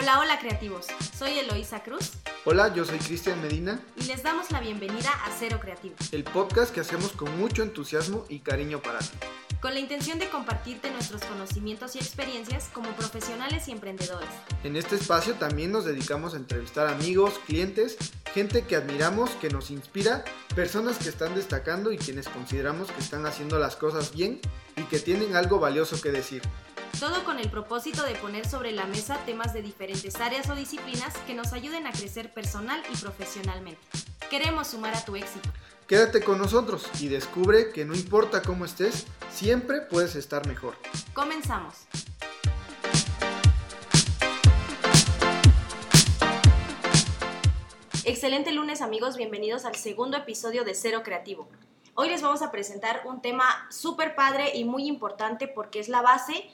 Hola, 0.00 0.20
hola 0.20 0.38
creativos. 0.38 0.86
Soy 1.18 1.40
Eloísa 1.40 1.82
Cruz 1.82 2.12
Hola, 2.44 2.72
yo 2.72 2.84
soy 2.84 2.98
Cristian 2.98 3.42
Medina, 3.42 3.80
y 3.96 4.04
les 4.04 4.22
damos 4.22 4.52
la 4.52 4.60
bienvenida 4.60 5.10
a 5.10 5.30
Cero 5.36 5.58
Creativo, 5.60 5.96
el 6.12 6.22
podcast 6.22 6.72
que 6.72 6.78
hacemos 6.78 7.10
con 7.10 7.36
mucho 7.36 7.64
entusiasmo 7.64 8.24
y 8.28 8.38
cariño 8.38 8.80
para 8.80 9.00
ti. 9.00 9.10
con 9.60 9.74
la 9.74 9.80
intención 9.80 10.20
de 10.20 10.28
compartirte 10.28 10.92
nuestros 10.92 11.24
conocimientos 11.24 11.96
y 11.96 11.98
experiencias 11.98 12.70
como 12.72 12.90
profesionales 12.92 13.66
y 13.66 13.72
emprendedores. 13.72 14.28
En 14.62 14.76
este 14.76 14.94
espacio 14.94 15.34
también 15.34 15.72
nos 15.72 15.84
dedicamos 15.84 16.34
a 16.34 16.36
entrevistar 16.36 16.86
amigos, 16.86 17.34
clientes, 17.44 17.96
gente 18.32 18.64
que 18.66 18.76
admiramos, 18.76 19.30
que 19.30 19.50
nos 19.50 19.72
inspira, 19.72 20.24
personas 20.54 20.98
que 20.98 21.08
están 21.08 21.34
destacando 21.34 21.90
y 21.90 21.98
quienes 21.98 22.28
consideramos 22.28 22.92
que 22.92 23.00
están 23.00 23.26
haciendo 23.26 23.58
las 23.58 23.74
cosas 23.74 24.14
bien 24.14 24.40
y 24.76 24.82
que 24.84 25.00
tienen 25.00 25.34
algo 25.34 25.58
valioso 25.58 26.00
que 26.00 26.12
decir. 26.12 26.42
Todo 27.00 27.24
con 27.24 27.38
el 27.38 27.48
propósito 27.48 28.02
de 28.02 28.14
poner 28.16 28.48
sobre 28.48 28.72
la 28.72 28.84
mesa 28.86 29.18
temas 29.24 29.52
de 29.52 29.62
diferentes 29.62 30.16
áreas 30.16 30.50
o 30.50 30.56
disciplinas 30.56 31.16
que 31.26 31.34
nos 31.34 31.52
ayuden 31.52 31.86
a 31.86 31.92
crecer 31.92 32.32
personal 32.32 32.82
y 32.92 32.96
profesionalmente. 32.96 33.80
Queremos 34.30 34.68
sumar 34.68 34.94
a 34.94 35.04
tu 35.04 35.14
éxito. 35.14 35.48
Quédate 35.86 36.22
con 36.22 36.38
nosotros 36.38 36.88
y 37.00 37.08
descubre 37.08 37.70
que 37.72 37.84
no 37.84 37.94
importa 37.94 38.42
cómo 38.42 38.64
estés, 38.64 39.06
siempre 39.30 39.80
puedes 39.80 40.16
estar 40.16 40.46
mejor. 40.48 40.74
Comenzamos. 41.14 41.86
Excelente 48.04 48.50
lunes 48.52 48.82
amigos, 48.82 49.16
bienvenidos 49.16 49.64
al 49.64 49.76
segundo 49.76 50.16
episodio 50.16 50.64
de 50.64 50.74
Cero 50.74 51.02
Creativo. 51.04 51.48
Hoy 51.94 52.08
les 52.08 52.22
vamos 52.22 52.42
a 52.42 52.50
presentar 52.50 53.02
un 53.06 53.20
tema 53.20 53.66
súper 53.70 54.14
padre 54.14 54.56
y 54.56 54.64
muy 54.64 54.86
importante 54.88 55.46
porque 55.46 55.80
es 55.80 55.88
la 55.88 56.02
base 56.02 56.50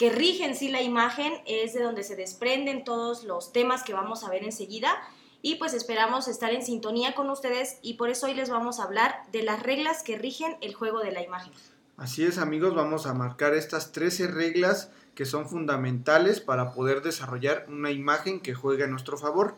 que 0.00 0.08
rige 0.08 0.46
en 0.46 0.56
sí 0.56 0.68
la 0.70 0.80
imagen, 0.80 1.30
es 1.44 1.74
de 1.74 1.82
donde 1.82 2.04
se 2.04 2.16
desprenden 2.16 2.84
todos 2.84 3.22
los 3.22 3.52
temas 3.52 3.82
que 3.82 3.92
vamos 3.92 4.24
a 4.24 4.30
ver 4.30 4.42
enseguida 4.44 4.98
y 5.42 5.56
pues 5.56 5.74
esperamos 5.74 6.26
estar 6.26 6.54
en 6.54 6.64
sintonía 6.64 7.14
con 7.14 7.28
ustedes 7.28 7.76
y 7.82 7.94
por 7.98 8.08
eso 8.08 8.24
hoy 8.24 8.32
les 8.32 8.48
vamos 8.48 8.80
a 8.80 8.84
hablar 8.84 9.16
de 9.30 9.42
las 9.42 9.62
reglas 9.62 10.02
que 10.02 10.16
rigen 10.16 10.56
el 10.62 10.74
juego 10.74 11.00
de 11.00 11.12
la 11.12 11.22
imagen. 11.22 11.52
Así 11.98 12.24
es 12.24 12.38
amigos, 12.38 12.74
vamos 12.74 13.04
a 13.04 13.12
marcar 13.12 13.52
estas 13.52 13.92
13 13.92 14.28
reglas 14.28 14.90
que 15.14 15.26
son 15.26 15.46
fundamentales 15.46 16.40
para 16.40 16.72
poder 16.72 17.02
desarrollar 17.02 17.66
una 17.68 17.90
imagen 17.90 18.40
que 18.40 18.54
juegue 18.54 18.84
a 18.84 18.86
nuestro 18.86 19.18
favor. 19.18 19.54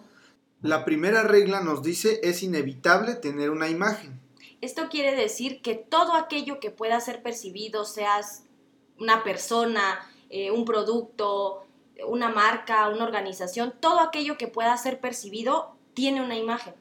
La 0.61 0.85
primera 0.85 1.23
regla 1.23 1.61
nos 1.61 1.85
dice 1.85 2.19
es 2.25 2.43
inevitable 2.43 3.15
tener 3.15 3.51
una 3.51 3.69
imagen. 3.69 4.21
Esto 4.61 4.89
quiere 4.91 5.15
decir 5.15 5.63
que 5.63 5.77
todo 5.77 6.15
aquello 6.15 6.59
que 6.59 6.73
pueda 6.73 6.99
ser 6.99 7.23
percibido, 7.23 7.85
seas 7.85 8.43
una 8.99 9.23
persona, 9.23 10.09
eh, 10.33 10.51
un 10.51 10.65
producto, 10.65 11.67
una 12.09 12.31
marca, 12.31 12.89
una 12.89 13.05
organización, 13.05 13.75
todo 13.79 14.01
aquello 14.01 14.39
que 14.39 14.49
pueda 14.49 14.75
ser 14.79 14.99
percibido 14.99 15.77
tiene 15.93 16.23
una 16.23 16.39
imagen. 16.39 16.73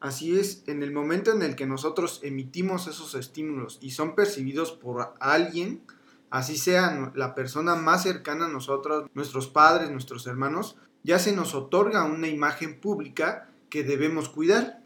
Así 0.00 0.36
es, 0.36 0.64
en 0.66 0.82
el 0.82 0.90
momento 0.90 1.30
en 1.30 1.42
el 1.42 1.54
que 1.54 1.66
nosotros 1.66 2.18
emitimos 2.24 2.88
esos 2.88 3.14
estímulos 3.14 3.78
y 3.80 3.92
son 3.92 4.16
percibidos 4.16 4.72
por 4.72 5.14
alguien, 5.20 5.82
así 6.30 6.58
sea 6.58 7.12
la 7.14 7.36
persona 7.36 7.76
más 7.76 8.02
cercana 8.02 8.46
a 8.46 8.48
nosotros, 8.48 9.08
nuestros 9.14 9.46
padres, 9.46 9.88
nuestros 9.90 10.26
hermanos, 10.26 10.76
ya 11.04 11.20
se 11.20 11.30
nos 11.30 11.54
otorga 11.54 12.04
una 12.04 12.26
imagen 12.26 12.80
pública 12.80 13.48
que 13.68 13.84
debemos 13.84 14.28
cuidar. 14.28 14.82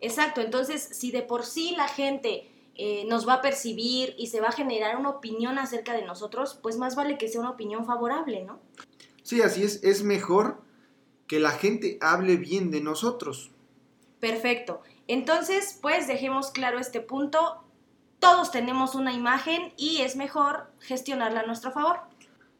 Exacto, 0.00 0.42
entonces 0.42 0.82
si 0.92 1.10
de 1.10 1.22
por 1.22 1.46
sí 1.46 1.74
la 1.74 1.88
gente 1.88 2.49
eh, 2.82 3.04
nos 3.04 3.28
va 3.28 3.34
a 3.34 3.42
percibir 3.42 4.14
y 4.16 4.28
se 4.28 4.40
va 4.40 4.48
a 4.48 4.52
generar 4.52 4.96
una 4.96 5.10
opinión 5.10 5.58
acerca 5.58 5.92
de 5.92 6.02
nosotros, 6.02 6.58
pues 6.62 6.78
más 6.78 6.96
vale 6.96 7.18
que 7.18 7.28
sea 7.28 7.42
una 7.42 7.50
opinión 7.50 7.84
favorable, 7.84 8.42
¿no? 8.42 8.58
Sí, 9.22 9.42
así 9.42 9.62
es, 9.64 9.84
es 9.84 10.02
mejor 10.02 10.62
que 11.26 11.40
la 11.40 11.50
gente 11.50 11.98
hable 12.00 12.38
bien 12.38 12.70
de 12.70 12.80
nosotros. 12.80 13.50
Perfecto. 14.18 14.80
Entonces, 15.08 15.78
pues 15.82 16.06
dejemos 16.06 16.52
claro 16.52 16.78
este 16.78 17.02
punto. 17.02 17.62
Todos 18.18 18.50
tenemos 18.50 18.94
una 18.94 19.12
imagen 19.12 19.74
y 19.76 20.00
es 20.00 20.16
mejor 20.16 20.72
gestionarla 20.78 21.40
a 21.40 21.46
nuestro 21.46 21.72
favor. 21.72 22.00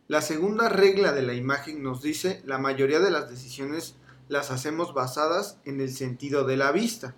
La 0.07 0.21
segunda 0.21 0.69
regla 0.69 1.13
de 1.13 1.23
la 1.23 1.33
imagen 1.33 1.83
nos 1.83 2.03
dice 2.03 2.43
la 2.45 2.59
mayoría 2.59 3.01
de 3.01 3.11
las 3.11 3.31
decisiones 3.31 3.97
las 4.29 4.51
hacemos 4.51 4.93
basadas 4.93 5.59
en 5.65 5.81
el 5.81 5.91
sentido 5.91 6.45
de 6.45 6.59
la 6.59 6.73
vista. 6.73 7.15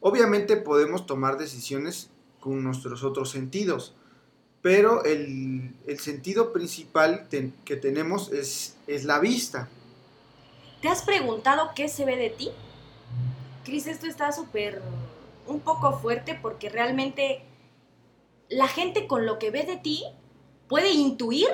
Obviamente 0.00 0.56
podemos 0.56 1.04
tomar 1.04 1.36
decisiones 1.36 2.10
con 2.40 2.64
nuestros 2.64 3.04
otros 3.04 3.30
sentidos, 3.30 3.94
pero 4.62 5.04
el, 5.04 5.74
el 5.86 5.98
sentido 6.00 6.52
principal 6.52 7.28
que 7.64 7.76
tenemos 7.76 8.32
es, 8.32 8.76
es 8.86 9.04
la 9.04 9.20
vista. 9.20 9.68
¿Te 10.80 10.88
has 10.88 11.02
preguntado 11.02 11.70
qué 11.74 11.88
se 11.88 12.04
ve 12.04 12.16
de 12.16 12.30
ti? 12.30 12.50
Cris, 13.64 13.86
esto 13.86 14.06
está 14.06 14.32
súper 14.32 14.82
un 15.46 15.60
poco 15.60 15.98
fuerte 15.98 16.38
porque 16.40 16.68
realmente 16.68 17.42
la 18.48 18.68
gente 18.68 19.06
con 19.06 19.26
lo 19.26 19.38
que 19.38 19.50
ve 19.50 19.64
de 19.64 19.76
ti 19.76 20.04
puede 20.68 20.90
intuir 20.92 21.48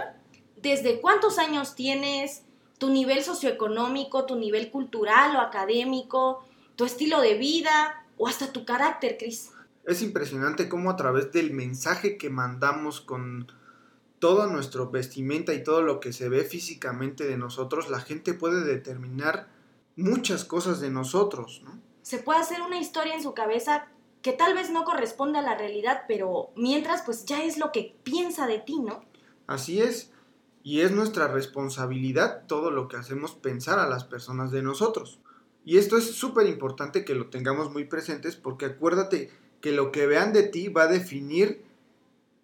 desde 0.57 1.01
cuántos 1.01 1.39
años 1.39 1.75
tienes, 1.75 2.43
tu 2.79 2.91
nivel 2.91 3.23
socioeconómico, 3.23 4.27
tu 4.27 4.37
nivel 4.37 4.71
cultural 4.71 5.37
o 5.37 5.41
académico, 5.41 6.45
tu 6.77 6.85
estilo 6.85 7.21
de 7.21 7.35
vida 7.35 8.07
o 8.19 8.29
hasta 8.29 8.53
tu 8.53 8.65
carácter, 8.65 9.17
Cris. 9.19 9.51
Es 9.87 10.03
impresionante 10.03 10.69
cómo 10.69 10.91
a 10.91 10.97
través 10.97 11.33
del 11.33 11.53
mensaje 11.53 12.19
que 12.19 12.29
mandamos 12.29 13.01
con 13.01 13.53
toda 14.19 14.47
nuestra 14.49 14.85
vestimenta 14.85 15.55
y 15.55 15.63
todo 15.63 15.83
lo 15.83 16.01
que 16.01 16.13
se 16.13 16.29
ve 16.29 16.43
físicamente 16.45 17.25
de 17.25 17.37
nosotros, 17.37 17.89
la 17.89 18.01
gente 18.01 18.35
puede 18.35 18.65
determinar 18.65 19.49
muchas 19.95 20.45
cosas 20.45 20.81
de 20.81 20.91
nosotros, 20.91 21.63
¿no? 21.65 21.81
Se 22.03 22.19
puede 22.19 22.41
hacer 22.41 22.63
una 22.63 22.79
historia 22.79 23.15
en 23.15 23.23
su 23.23 23.35
cabeza 23.35 23.89
que 24.23 24.33
tal 24.33 24.55
vez 24.55 24.71
no 24.71 24.85
corresponde 24.85 25.39
a 25.39 25.43
la 25.43 25.57
realidad, 25.57 26.03
pero 26.09 26.51
mientras 26.57 27.03
pues 27.03 27.25
ya 27.25 27.45
es 27.45 27.59
lo 27.59 27.73
que 27.73 27.97
piensa 28.03 28.47
de 28.47 28.59
ti, 28.59 28.81
¿no? 28.81 29.05
Así 29.47 29.81
es, 29.81 30.13
y 30.65 30.81
es 30.81 30.91
nuestra 30.91 31.29
responsabilidad 31.29 32.45
todo 32.49 32.73
lo 32.73 32.89
que 32.89 32.97
hacemos 32.97 33.35
pensar 33.35 33.79
a 33.79 33.89
las 33.89 34.03
personas 34.03 34.51
de 34.51 34.63
nosotros. 34.63 35.21
Y 35.65 35.79
esto 35.79 35.97
es 35.97 36.13
súper 36.13 36.49
importante 36.49 37.05
que 37.05 37.15
lo 37.15 37.29
tengamos 37.29 37.73
muy 37.73 37.85
presentes 37.85 38.35
porque 38.35 38.67
acuérdate 38.67 39.31
que 39.61 39.73
lo 39.73 39.91
que 39.93 40.07
vean 40.07 40.33
de 40.33 40.45
ti 40.45 40.69
va 40.69 40.85
a 40.85 40.89
definir 40.89 41.65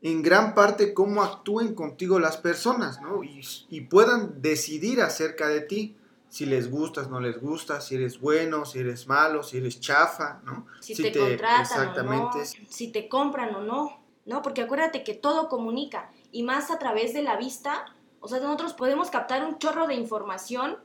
en 0.03 0.23
gran 0.23 0.55
parte 0.55 0.95
cómo 0.95 1.23
actúen 1.23 1.75
contigo 1.75 2.19
las 2.19 2.37
personas, 2.37 3.01
¿no? 3.01 3.23
Y, 3.23 3.41
y 3.71 3.83
puedan 3.83 4.43
decidir 4.43 5.01
acerca 5.01 5.49
de 5.49 5.61
ti, 5.61 5.97
si 6.29 6.47
les 6.47 6.71
gustas, 6.71 7.09
no 7.11 7.21
les 7.21 7.41
gustas, 7.41 7.87
si 7.87 7.95
eres 7.97 8.19
bueno, 8.21 8.65
si 8.65 8.79
eres 8.81 9.07
malo, 9.07 9.43
si 9.43 9.59
eres 9.59 9.79
chafa, 9.81 10.41
¿no? 10.45 10.67
si, 10.81 10.95
Si 10.95 11.03
te, 11.03 11.11
te- 11.11 11.19
contratan 11.19 11.61
exactamente. 11.63 12.39
o 12.39 12.41
no, 12.41 12.45
si 12.69 12.89
te 12.89 13.09
compran 13.09 13.55
o 13.55 13.61
no, 13.61 14.01
¿no? 14.25 14.43
Porque 14.43 14.63
acuérdate 14.63 15.05
que 15.05 15.15
todo 15.15 15.49
comunica 15.49 16.11
y 16.33 16.43
más 16.43 16.71
a 16.71 16.79
través 16.79 17.13
de 17.13 17.23
la 17.23 17.37
vista, 17.37 17.85
o 18.21 18.29
sea, 18.29 18.41
nosotros 18.41 18.73
podemos 18.73 19.11
captar 19.11 19.45
un 19.45 19.59
chorro 19.59 19.87
de 19.87 19.95
información 19.95 20.79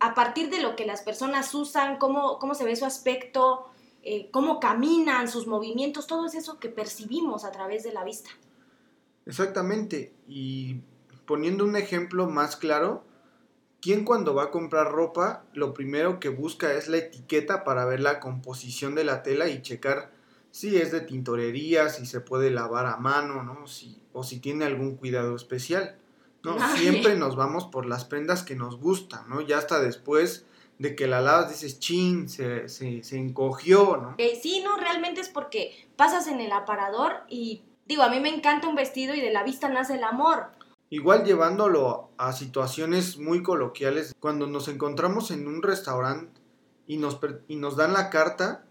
a 0.00 0.14
partir 0.14 0.50
de 0.50 0.60
lo 0.60 0.74
que 0.76 0.84
las 0.84 1.02
personas 1.02 1.54
usan, 1.54 1.96
cómo, 1.98 2.38
cómo 2.38 2.54
se 2.54 2.64
ve 2.64 2.76
su 2.76 2.84
aspecto, 2.84 3.68
eh, 4.10 4.30
cómo 4.30 4.58
caminan, 4.58 5.28
sus 5.28 5.46
movimientos, 5.46 6.06
todo 6.06 6.24
es 6.24 6.34
eso 6.34 6.58
que 6.58 6.70
percibimos 6.70 7.44
a 7.44 7.52
través 7.52 7.82
de 7.82 7.92
la 7.92 8.04
vista. 8.04 8.30
Exactamente. 9.26 10.14
Y 10.26 10.80
poniendo 11.26 11.66
un 11.66 11.76
ejemplo 11.76 12.26
más 12.26 12.56
claro, 12.56 13.04
¿quién 13.82 14.06
cuando 14.06 14.34
va 14.34 14.44
a 14.44 14.50
comprar 14.50 14.90
ropa 14.90 15.44
lo 15.52 15.74
primero 15.74 16.20
que 16.20 16.30
busca 16.30 16.72
es 16.72 16.88
la 16.88 16.96
etiqueta 16.96 17.64
para 17.64 17.84
ver 17.84 18.00
la 18.00 18.18
composición 18.18 18.94
de 18.94 19.04
la 19.04 19.22
tela 19.22 19.50
y 19.50 19.60
checar 19.60 20.10
si 20.52 20.78
es 20.78 20.90
de 20.90 21.02
tintorería, 21.02 21.90
si 21.90 22.06
se 22.06 22.22
puede 22.22 22.50
lavar 22.50 22.86
a 22.86 22.96
mano, 22.96 23.42
¿no? 23.42 23.66
Si, 23.66 24.00
o 24.14 24.24
si 24.24 24.40
tiene 24.40 24.64
algún 24.64 24.96
cuidado 24.96 25.36
especial. 25.36 25.98
¿no? 26.42 26.56
Ay. 26.58 26.78
Siempre 26.78 27.14
nos 27.16 27.36
vamos 27.36 27.66
por 27.66 27.84
las 27.84 28.06
prendas 28.06 28.42
que 28.42 28.54
nos 28.54 28.80
gustan, 28.80 29.28
¿no? 29.28 29.42
Ya 29.42 29.58
hasta 29.58 29.82
después 29.82 30.46
de 30.78 30.94
que 30.94 31.06
la 31.06 31.20
lavas 31.20 31.50
dices, 31.50 31.80
chin, 31.80 32.28
se, 32.28 32.68
se, 32.68 33.02
se 33.02 33.16
encogió, 33.18 33.96
¿no? 33.96 34.14
Eh, 34.18 34.38
sí, 34.40 34.62
no, 34.64 34.76
realmente 34.76 35.20
es 35.20 35.28
porque 35.28 35.88
pasas 35.96 36.28
en 36.28 36.40
el 36.40 36.52
aparador 36.52 37.24
y 37.28 37.62
digo, 37.86 38.02
a 38.02 38.10
mí 38.10 38.20
me 38.20 38.28
encanta 38.28 38.68
un 38.68 38.76
vestido 38.76 39.14
y 39.14 39.20
de 39.20 39.32
la 39.32 39.42
vista 39.42 39.68
nace 39.68 39.94
el 39.94 40.04
amor. 40.04 40.50
Igual 40.90 41.24
llevándolo 41.24 42.10
a 42.16 42.32
situaciones 42.32 43.18
muy 43.18 43.42
coloquiales, 43.42 44.14
cuando 44.20 44.46
nos 44.46 44.68
encontramos 44.68 45.30
en 45.30 45.46
un 45.46 45.62
restaurante 45.62 46.40
y 46.86 46.96
nos, 46.96 47.18
y 47.48 47.56
nos 47.56 47.76
dan 47.76 47.92
la 47.92 48.08
carta, 48.08 48.64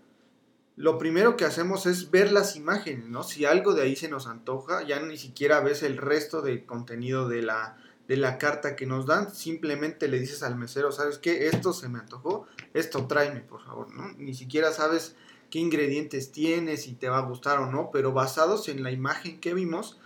lo 0.75 0.97
primero 0.97 1.37
que 1.37 1.45
hacemos 1.45 1.85
es 1.85 2.09
ver 2.09 2.31
las 2.31 2.55
imágenes, 2.55 3.07
¿no? 3.07 3.23
Si 3.23 3.45
algo 3.45 3.73
de 3.73 3.83
ahí 3.83 3.95
se 3.95 4.09
nos 4.09 4.27
antoja, 4.27 4.83
ya 4.83 4.99
ni 4.99 5.17
siquiera 5.17 5.59
ves 5.59 5.83
el 5.83 5.97
resto 5.97 6.41
del 6.41 6.65
contenido 6.65 7.27
de 7.27 7.41
la, 7.41 7.77
de 8.07 8.17
la 8.17 8.37
carta 8.37 8.75
que 8.75 8.85
nos 8.85 9.05
dan, 9.05 9.33
simplemente 9.33 10.07
le 10.07 10.19
dices 10.19 10.43
al 10.43 10.55
mesero, 10.55 10.91
¿sabes 10.91 11.17
qué? 11.17 11.47
Esto 11.47 11.73
se 11.73 11.89
me 11.89 11.99
antojó, 11.99 12.47
esto 12.73 13.05
tráeme, 13.05 13.41
por 13.41 13.63
favor, 13.63 13.93
¿no? 13.93 14.13
Ni 14.17 14.33
siquiera 14.33 14.71
sabes 14.71 15.15
qué 15.49 15.59
ingredientes 15.59 16.31
tiene, 16.31 16.77
si 16.77 16.93
te 16.93 17.09
va 17.09 17.17
a 17.17 17.27
gustar 17.27 17.59
o 17.59 17.71
no, 17.71 17.89
pero 17.91 18.13
basados 18.13 18.69
en 18.69 18.83
la 18.83 18.91
imagen 18.91 19.39
que 19.39 19.53
vimos, 19.53 19.97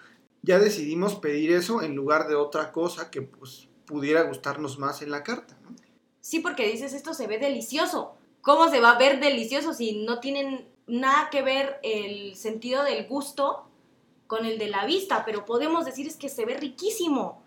ya 0.41 0.57
decidimos 0.57 1.15
pedir 1.15 1.51
eso 1.51 1.81
en 1.81 1.95
lugar 1.95 2.27
de 2.27 2.35
otra 2.35 2.71
cosa 2.71 3.11
que 3.11 3.21
pues 3.21 3.67
pudiera 3.85 4.23
gustarnos 4.23 4.79
más 4.79 5.01
en 5.01 5.11
la 5.11 5.23
carta. 5.23 5.55
¿no? 5.63 5.75
Sí, 6.21 6.39
porque 6.39 6.71
dices, 6.71 6.93
esto 6.93 7.13
se 7.13 7.27
ve 7.27 7.37
delicioso. 7.37 8.15
¿Cómo 8.41 8.69
se 8.69 8.79
va 8.79 8.91
a 8.91 8.99
ver 8.99 9.19
delicioso 9.19 9.73
si 9.73 10.03
no 10.03 10.19
tienen 10.19 10.67
nada 10.87 11.29
que 11.29 11.41
ver 11.41 11.79
el 11.83 12.35
sentido 12.35 12.83
del 12.83 13.07
gusto 13.07 13.67
con 14.27 14.45
el 14.45 14.57
de 14.57 14.69
la 14.69 14.85
vista? 14.85 15.23
Pero 15.25 15.45
podemos 15.45 15.85
decir 15.85 16.07
es 16.07 16.15
que 16.15 16.29
se 16.29 16.45
ve 16.45 16.55
riquísimo, 16.57 17.40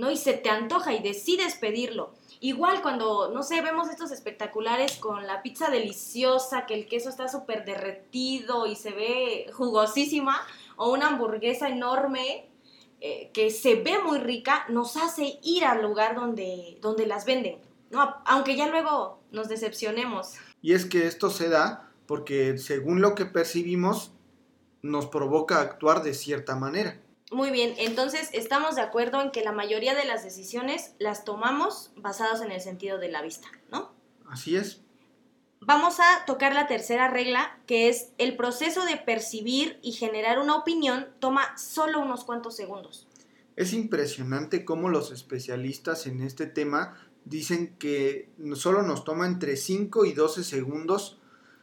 ¿no? 0.00 0.10
Y 0.10 0.16
se 0.16 0.32
te 0.32 0.50
antoja 0.50 0.94
y 0.94 1.02
decides 1.02 1.54
pedirlo. 1.54 2.14
Igual 2.40 2.80
cuando, 2.80 3.30
no 3.32 3.42
sé, 3.42 3.60
vemos 3.60 3.90
estos 3.90 4.10
espectaculares 4.10 4.96
con 4.96 5.26
la 5.26 5.42
pizza 5.42 5.68
deliciosa, 5.68 6.64
que 6.66 6.74
el 6.74 6.88
queso 6.88 7.10
está 7.10 7.28
súper 7.28 7.64
derretido 7.66 8.66
y 8.66 8.76
se 8.76 8.92
ve 8.92 9.46
jugosísima, 9.52 10.40
o 10.76 10.90
una 10.90 11.08
hamburguesa 11.08 11.68
enorme 11.68 12.48
eh, 13.02 13.30
que 13.34 13.50
se 13.50 13.74
ve 13.76 13.98
muy 14.02 14.18
rica, 14.18 14.64
nos 14.70 14.96
hace 14.96 15.38
ir 15.42 15.64
al 15.64 15.82
lugar 15.82 16.14
donde, 16.14 16.78
donde 16.80 17.06
las 17.06 17.26
venden, 17.26 17.58
¿no? 17.90 18.16
Aunque 18.24 18.56
ya 18.56 18.68
luego 18.68 19.20
nos 19.30 19.48
decepcionemos. 19.48 20.34
Y 20.62 20.72
es 20.72 20.86
que 20.86 21.06
esto 21.06 21.30
se 21.30 21.50
da 21.50 21.90
porque 22.06 22.58
según 22.58 23.00
lo 23.00 23.14
que 23.14 23.26
percibimos, 23.26 24.12
nos 24.82 25.06
provoca 25.06 25.60
actuar 25.60 26.02
de 26.02 26.14
cierta 26.14 26.56
manera. 26.56 27.00
Muy 27.30 27.50
bien, 27.50 27.74
entonces 27.78 28.28
estamos 28.32 28.74
de 28.74 28.82
acuerdo 28.82 29.20
en 29.22 29.30
que 29.30 29.44
la 29.44 29.52
mayoría 29.52 29.94
de 29.94 30.04
las 30.04 30.24
decisiones 30.24 30.94
las 30.98 31.24
tomamos 31.24 31.92
basadas 31.94 32.40
en 32.40 32.50
el 32.50 32.60
sentido 32.60 32.98
de 32.98 33.08
la 33.08 33.22
vista, 33.22 33.48
¿no? 33.70 33.92
Así 34.28 34.56
es. 34.56 34.82
Vamos 35.60 36.00
a 36.00 36.24
tocar 36.26 36.54
la 36.54 36.66
tercera 36.66 37.08
regla, 37.08 37.58
que 37.66 37.88
es 37.88 38.08
el 38.18 38.36
proceso 38.36 38.84
de 38.84 38.96
percibir 38.96 39.78
y 39.82 39.92
generar 39.92 40.38
una 40.38 40.56
opinión 40.56 41.08
toma 41.20 41.56
solo 41.56 42.00
unos 42.00 42.24
cuantos 42.24 42.56
segundos. 42.56 43.06
Es 43.56 43.74
impresionante 43.74 44.64
cómo 44.64 44.88
los 44.88 45.12
especialistas 45.12 46.06
en 46.06 46.22
este 46.22 46.46
tema 46.46 46.96
dicen 47.24 47.76
que 47.78 48.30
solo 48.54 48.82
nos 48.82 49.04
toma 49.04 49.26
entre 49.26 49.56
5 49.56 50.06
y 50.06 50.14
12 50.14 50.42
segundos 50.44 51.18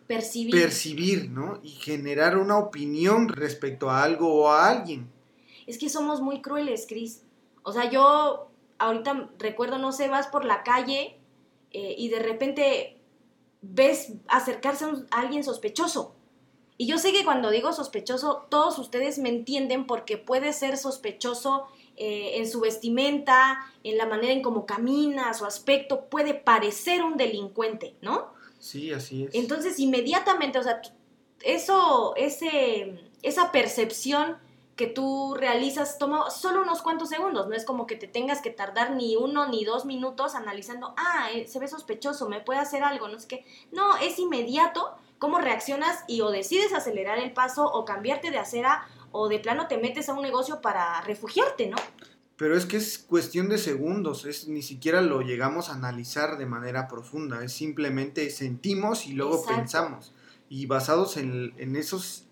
Percibir. 0.05 0.53
percibir, 0.53 1.29
¿no? 1.29 1.59
Y 1.63 1.71
generar 1.71 2.37
una 2.37 2.57
opinión 2.57 3.27
respecto 3.27 3.89
a 3.89 4.03
algo 4.03 4.33
o 4.33 4.49
a 4.49 4.69
alguien. 4.69 5.09
Es 5.67 5.77
que 5.77 5.89
somos 5.89 6.21
muy 6.21 6.41
crueles, 6.41 6.85
Cris. 6.87 7.23
O 7.63 7.71
sea, 7.73 7.89
yo 7.89 8.49
ahorita 8.79 9.29
recuerdo, 9.37 9.77
no 9.77 9.91
sé, 9.91 10.07
vas 10.07 10.27
por 10.27 10.45
la 10.45 10.63
calle 10.63 11.19
eh, 11.71 11.95
y 11.97 12.09
de 12.09 12.19
repente 12.19 12.97
ves 13.61 14.13
acercarse 14.27 14.85
a, 14.85 14.87
un- 14.89 15.07
a 15.11 15.19
alguien 15.21 15.43
sospechoso. 15.43 16.15
Y 16.77 16.85
yo 16.87 16.97
sé 16.99 17.11
que 17.11 17.23
cuando 17.25 17.49
digo 17.49 17.73
sospechoso, 17.73 18.45
todos 18.49 18.77
ustedes 18.79 19.17
me 19.19 19.29
entienden 19.29 19.87
porque 19.87 20.17
puede 20.17 20.53
ser 20.53 20.77
sospechoso 20.77 21.65
eh, 21.95 22.33
en 22.37 22.47
su 22.47 22.59
vestimenta, 22.59 23.59
en 23.83 23.97
la 23.97 24.05
manera 24.05 24.31
en 24.31 24.43
cómo 24.43 24.65
camina, 24.67 25.33
su 25.33 25.45
aspecto, 25.45 26.05
puede 26.05 26.35
parecer 26.35 27.03
un 27.03 27.17
delincuente, 27.17 27.95
¿no? 28.01 28.27
Sí, 28.59 28.91
así 28.93 29.23
es. 29.23 29.33
Entonces, 29.33 29.79
inmediatamente, 29.79 30.59
o 30.59 30.63
sea, 30.63 30.81
eso, 31.43 32.15
ese, 32.15 32.99
esa 33.23 33.51
percepción 33.51 34.37
que 34.77 34.87
tú 34.87 35.33
realizas 35.35 35.97
toma 35.97 36.29
solo 36.29 36.61
unos 36.61 36.83
cuantos 36.83 37.09
segundos, 37.09 37.47
no 37.47 37.55
es 37.55 37.65
como 37.65 37.87
que 37.87 37.95
te 37.95 38.07
tengas 38.07 38.41
que 38.41 38.51
tardar 38.51 38.91
ni 38.91 39.15
uno 39.15 39.47
ni 39.49 39.65
dos 39.65 39.85
minutos 39.85 40.35
analizando, 40.35 40.93
ah, 40.97 41.29
eh, 41.33 41.47
se 41.47 41.59
ve 41.59 41.67
sospechoso, 41.67 42.29
me 42.29 42.41
puede 42.41 42.59
hacer 42.59 42.83
algo, 42.83 43.07
no 43.07 43.17
es 43.17 43.25
que, 43.25 43.43
no, 43.71 43.97
es 43.97 44.19
inmediato 44.19 44.95
cómo 45.17 45.39
reaccionas 45.39 46.03
y 46.07 46.21
o 46.21 46.29
decides 46.29 46.73
acelerar 46.73 47.17
el 47.17 47.33
paso 47.33 47.65
o 47.65 47.85
cambiarte 47.85 48.29
de 48.29 48.37
acera 48.37 48.87
o 49.11 49.27
de 49.27 49.39
plano 49.39 49.67
te 49.67 49.79
metes 49.79 50.09
a 50.09 50.13
un 50.13 50.21
negocio 50.21 50.61
para 50.61 51.01
refugiarte, 51.01 51.67
¿no? 51.67 51.77
Pero 52.35 52.55
es 52.55 52.67
que 52.67 52.77
es 52.77 52.99
cuestión 52.99 53.49
de 53.49 53.57
segundos, 53.57 54.25
es 54.25 54.47
ni 54.47 54.61
siquiera 54.61 55.01
lo 55.01 55.21
llegamos 55.21 55.69
a 55.69 55.73
analizar 55.73 56.37
de 56.37 56.45
manera 56.45 56.87
profunda, 56.87 57.43
es 57.43 57.51
simplemente 57.51 58.29
sentimos 58.29 59.07
y 59.07 59.13
luego 59.13 59.37
Exacto. 59.37 59.55
pensamos. 59.55 60.13
Y 60.49 60.67
basados 60.67 61.17
en, 61.17 61.55
en 61.57 61.75
esos 61.75 62.26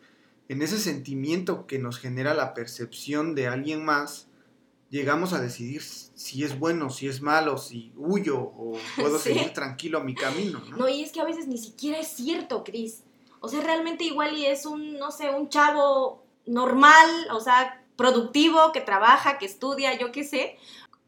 en 0.47 0.62
ese 0.62 0.80
sentimiento 0.80 1.65
que 1.68 1.80
nos 1.80 2.00
genera 2.00 2.33
la 2.33 2.53
percepción 2.53 3.36
de 3.36 3.47
alguien 3.47 3.83
más, 3.83 4.27
llegamos 4.89 5.33
a 5.33 5.42
decidir 5.42 5.81
si 5.81 6.44
es 6.44 6.59
bueno, 6.59 6.89
si 6.89 7.07
es 7.07 7.21
malo, 7.21 7.57
si 7.57 7.92
huyo 7.97 8.38
o 8.39 8.77
puedo 8.95 9.18
Sí. 9.19 9.33
seguir 9.33 9.53
tranquilo 9.53 10.03
mi 10.03 10.15
camino, 10.15 10.59
¿no? 10.69 10.77
No, 10.77 10.89
y 10.89 11.03
es 11.03 11.12
que 11.12 11.21
a 11.21 11.25
veces 11.25 11.47
ni 11.47 11.57
siquiera 11.57 12.00
es 12.00 12.07
cierto, 12.09 12.63
Cris. 12.63 13.01
O 13.39 13.50
sea, 13.50 13.62
realmente 13.62 14.03
igual 14.03 14.38
y 14.38 14.45
es 14.45 14.65
un, 14.65 14.97
no 14.97 15.12
sé, 15.12 15.30
un 15.30 15.50
chavo 15.50 16.24
normal, 16.45 17.09
o 17.31 17.39
sea, 17.39 17.83
productivo, 17.95 18.71
que 18.71 18.81
trabaja, 18.81 19.38
que 19.38 19.45
estudia, 19.45 19.97
yo 19.97 20.12
qué 20.12 20.24
sé. 20.24 20.57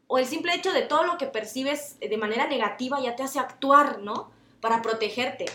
O 0.07 0.17
el 0.17 0.25
simple 0.25 0.53
hecho 0.55 0.71
de 0.71 0.83
todo 0.83 1.03
lo 1.03 1.17
que 1.17 1.25
percibes 1.27 1.97
de 1.99 2.17
manera 2.17 2.47
negativa 2.47 2.99
ya 3.01 3.15
te 3.15 3.23
hace 3.23 3.39
actuar, 3.39 3.99
¿no? 4.01 4.31
Para 4.61 4.81
protegerte. 4.81 5.45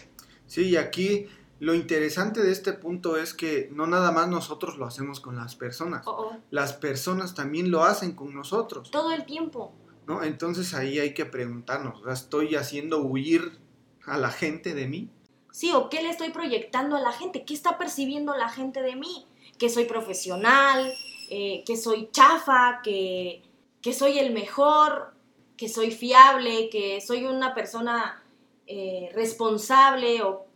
Sí, 0.46 0.70
y 0.70 0.76
aquí 0.76 1.26
lo 1.62 1.74
interesante 1.74 2.42
de 2.42 2.50
este 2.50 2.72
punto 2.72 3.16
es 3.16 3.34
que 3.34 3.68
no 3.72 3.86
nada 3.86 4.10
más 4.10 4.26
nosotros 4.26 4.78
lo 4.78 4.84
hacemos 4.84 5.20
con 5.20 5.36
las 5.36 5.54
personas, 5.54 6.02
Oh, 6.08 6.30
oh, 6.32 6.36
las 6.50 6.72
personas 6.72 7.36
también 7.36 7.70
lo 7.70 7.84
hacen 7.84 8.16
con 8.16 8.34
nosotros. 8.34 8.90
todo 8.90 9.12
el 9.12 9.24
tiempo. 9.26 9.72
¿no? 10.08 10.24
Entonces 10.24 10.74
ahí 10.74 10.98
hay 10.98 11.14
que 11.14 11.24
preguntarnos, 11.24 12.02
¿la 12.02 12.14
¿estoy 12.14 12.56
haciendo 12.56 12.98
huir 12.98 13.60
a 14.06 14.18
la 14.18 14.30
gente 14.30 14.74
de 14.74 14.88
mí? 14.88 15.08
Sí, 15.52 15.70
o 15.72 15.88
qué 15.88 16.02
le 16.02 16.10
estoy 16.10 16.30
proyectando 16.30 16.96
a 16.96 17.00
la 17.00 17.12
gente, 17.12 17.44
qué 17.44 17.54
está 17.54 17.78
percibiendo 17.78 18.36
la 18.36 18.48
gente 18.48 18.82
de 18.82 18.96
mí, 18.96 19.24
que 19.56 19.70
soy 19.70 19.84
profesional, 19.84 20.92
eh, 21.30 21.62
que 21.64 21.76
soy 21.76 22.08
chafa, 22.10 22.80
que, 22.82 23.44
que 23.80 23.92
soy 23.92 24.18
el 24.18 24.32
mejor, 24.32 25.14
que 25.56 25.68
soy 25.68 25.92
fiable, 25.92 26.68
que 26.70 27.00
soy 27.00 27.24
una 27.24 27.54
persona 27.54 28.20
eh, 28.66 29.10
responsable 29.14 30.22
o 30.22 30.46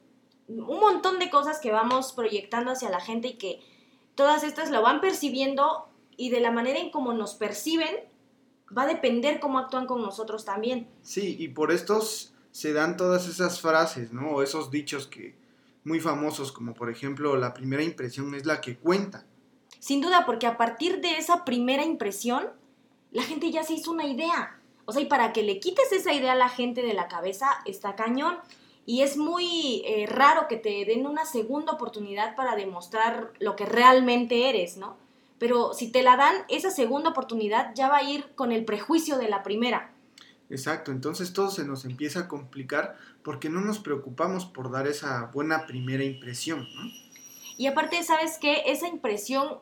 un 0.49 0.81
montón 0.81 1.19
de 1.19 1.31
cosas 1.31 1.59
que 1.59 1.73
vamos 1.73 2.13
proyectando 2.13 2.73
hacia 2.73 2.91
la 2.91 3.01
gente 3.01 3.29
y 3.29 3.39
que 3.39 3.61
todas 4.15 4.45
estas 4.45 4.71
lo 4.71 4.83
van 4.83 5.01
percibiendo 5.01 5.89
y 6.17 6.31
de 6.31 6.41
la 6.41 6.51
manera 6.51 6.79
en 6.79 6.91
cómo 6.91 7.13
nos 7.13 7.35
perciben 7.35 7.95
va 8.77 8.83
a 8.83 8.87
depender 8.87 9.41
cómo 9.41 9.59
actúan 9.59 9.87
con 9.87 10.03
nosotros 10.03 10.45
también. 10.45 10.89
Sí, 11.03 11.37
y 11.39 11.49
por 11.49 11.71
estos 11.71 12.33
se 12.51 12.73
dan 12.73 12.97
todas 12.97 13.29
esas 13.29 13.61
frases, 13.61 14.13
¿no? 14.13 14.31
O 14.31 14.43
esos 14.43 14.71
dichos 14.71 15.07
que 15.07 15.37
muy 15.85 16.01
famosos, 16.01 16.51
como 16.53 16.75
por 16.75 16.91
ejemplo, 16.91 17.37
la 17.37 17.55
primera 17.55 17.83
impresión 17.83 18.35
es 18.35 18.45
la 18.45 18.61
que 18.61 18.77
cuenta. 18.77 19.25
Sin 19.79 20.01
duda, 20.01 20.25
porque 20.27 20.47
a 20.47 20.57
partir 20.57 21.01
de 21.01 21.17
esa 21.17 21.45
primera 21.45 21.85
impresión, 21.85 22.49
la 23.13 23.23
gente 23.23 23.53
ya 23.53 23.63
se 23.63 23.75
hizo 23.75 23.93
una 23.93 24.07
idea. 24.07 24.59
O 24.85 24.93
sea, 24.93 25.03
y 25.03 25.07
para 25.07 25.33
que 25.33 25.43
le 25.43 25.61
quites 25.61 25.93
esa 25.93 26.13
idea 26.13 26.33
a 26.33 26.37
la 26.37 26.49
gente 26.49 26.83
de 26.83 26.95
la 26.95 27.09
cabeza, 27.09 27.47
está 27.67 27.95
cañón. 27.95 28.37
Y 28.87 29.03
es 29.03 29.17
muy 29.17 29.83
eh, 29.85 30.07
raro 30.07 30.47
que 30.49 30.57
te 30.57 30.85
den 30.85 31.07
una 31.07 31.27
segunda 31.27 31.73
oportunidad 31.73 32.37
para 32.37 32.55
demostrar 32.55 33.33
lo 33.41 33.57
que 33.57 33.67
realmente 33.67 34.49
eres, 34.49 34.77
¿no? 34.77 34.97
Pero 35.39 35.75
si 35.75 35.91
te 35.91 36.03
la 36.03 36.17
dan, 36.17 36.35
esa 36.49 36.71
segunda 36.71 37.11
oportunidad 37.11 37.75
ya 37.75 37.89
va 37.89 37.99
a 37.99 38.03
ir 38.05 38.33
con 38.37 38.53
el 38.53 38.65
prejuicio 38.65 39.19
de 39.19 39.29
la 39.29 39.43
primera. 39.43 39.93
Exacto, 40.49 40.93
entonces 40.93 41.33
todo 41.33 41.51
se 41.51 41.65
nos 41.65 41.85
empieza 41.85 42.21
a 42.21 42.29
complicar 42.29 42.97
porque 43.25 43.51
no 43.51 43.61
nos 43.61 43.81
preocupamos 43.81 44.47
por 44.47 44.71
dar 44.71 44.87
esa 44.87 45.31
buena 45.35 45.67
primera 45.67 46.05
impresión, 46.05 46.61
¿no? 46.61 47.07
Y 47.59 47.67
aparte, 47.67 48.03
¿sabes 48.03 48.39
qué? 48.41 48.65
Esa 48.67 48.87
impresión, 48.87 49.59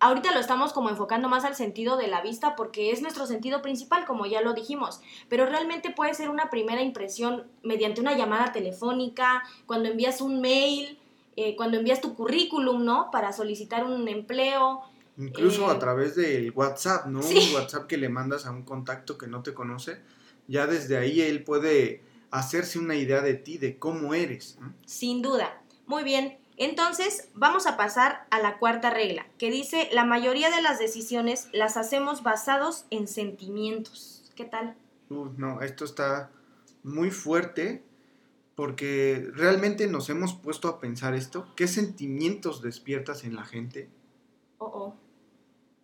ahorita 0.00 0.32
lo 0.32 0.40
estamos 0.40 0.72
como 0.72 0.88
enfocando 0.90 1.28
más 1.28 1.44
al 1.44 1.54
sentido 1.54 1.96
de 1.96 2.08
la 2.08 2.22
vista 2.22 2.56
porque 2.56 2.90
es 2.90 3.02
nuestro 3.02 3.26
sentido 3.26 3.62
principal, 3.62 4.06
como 4.06 4.26
ya 4.26 4.40
lo 4.40 4.54
dijimos, 4.54 5.00
pero 5.28 5.46
realmente 5.46 5.90
puede 5.90 6.14
ser 6.14 6.30
una 6.30 6.50
primera 6.50 6.82
impresión 6.82 7.44
mediante 7.62 8.00
una 8.00 8.16
llamada 8.16 8.52
telefónica, 8.52 9.44
cuando 9.66 9.88
envías 9.88 10.20
un 10.20 10.40
mail, 10.40 10.98
eh, 11.36 11.54
cuando 11.54 11.78
envías 11.78 12.00
tu 12.00 12.14
currículum, 12.14 12.84
¿no? 12.84 13.10
Para 13.12 13.32
solicitar 13.32 13.84
un 13.84 14.08
empleo. 14.08 14.82
Incluso 15.18 15.68
Eh, 15.68 15.74
a 15.74 15.78
través 15.78 16.16
del 16.16 16.50
WhatsApp, 16.52 17.06
¿no? 17.06 17.22
sí. 17.22 17.50
Un 17.50 17.54
WhatsApp 17.60 17.86
que 17.86 17.98
le 17.98 18.08
mandas 18.08 18.46
a 18.46 18.50
un 18.50 18.62
contacto 18.62 19.18
que 19.18 19.26
no 19.26 19.42
te 19.42 19.54
conoce, 19.54 20.00
ya 20.48 20.66
desde 20.66 20.96
ahí 20.96 21.20
él 21.20 21.44
puede 21.44 22.02
hacerse 22.30 22.78
una 22.78 22.94
idea 22.94 23.20
de 23.20 23.34
ti, 23.34 23.58
de 23.58 23.78
cómo 23.78 24.14
eres. 24.14 24.58
Sin 24.86 25.20
duda. 25.20 25.62
Muy 25.86 26.04
bien. 26.04 26.39
Entonces, 26.56 27.28
vamos 27.34 27.66
a 27.66 27.76
pasar 27.76 28.26
a 28.30 28.40
la 28.40 28.58
cuarta 28.58 28.90
regla, 28.90 29.26
que 29.38 29.50
dice, 29.50 29.88
la 29.92 30.04
mayoría 30.04 30.50
de 30.50 30.62
las 30.62 30.78
decisiones 30.78 31.48
las 31.52 31.76
hacemos 31.76 32.22
basados 32.22 32.84
en 32.90 33.08
sentimientos. 33.08 34.30
¿Qué 34.36 34.44
tal? 34.44 34.76
Uy, 35.08 35.30
no, 35.36 35.62
esto 35.62 35.84
está 35.84 36.30
muy 36.82 37.10
fuerte 37.10 37.82
porque 38.54 39.26
realmente 39.32 39.86
nos 39.86 40.10
hemos 40.10 40.34
puesto 40.34 40.68
a 40.68 40.80
pensar 40.80 41.14
esto. 41.14 41.46
¿Qué 41.56 41.66
sentimientos 41.66 42.60
despiertas 42.60 43.24
en 43.24 43.34
la 43.34 43.44
gente? 43.44 43.88
Oh, 44.58 44.66
oh. 44.66 44.94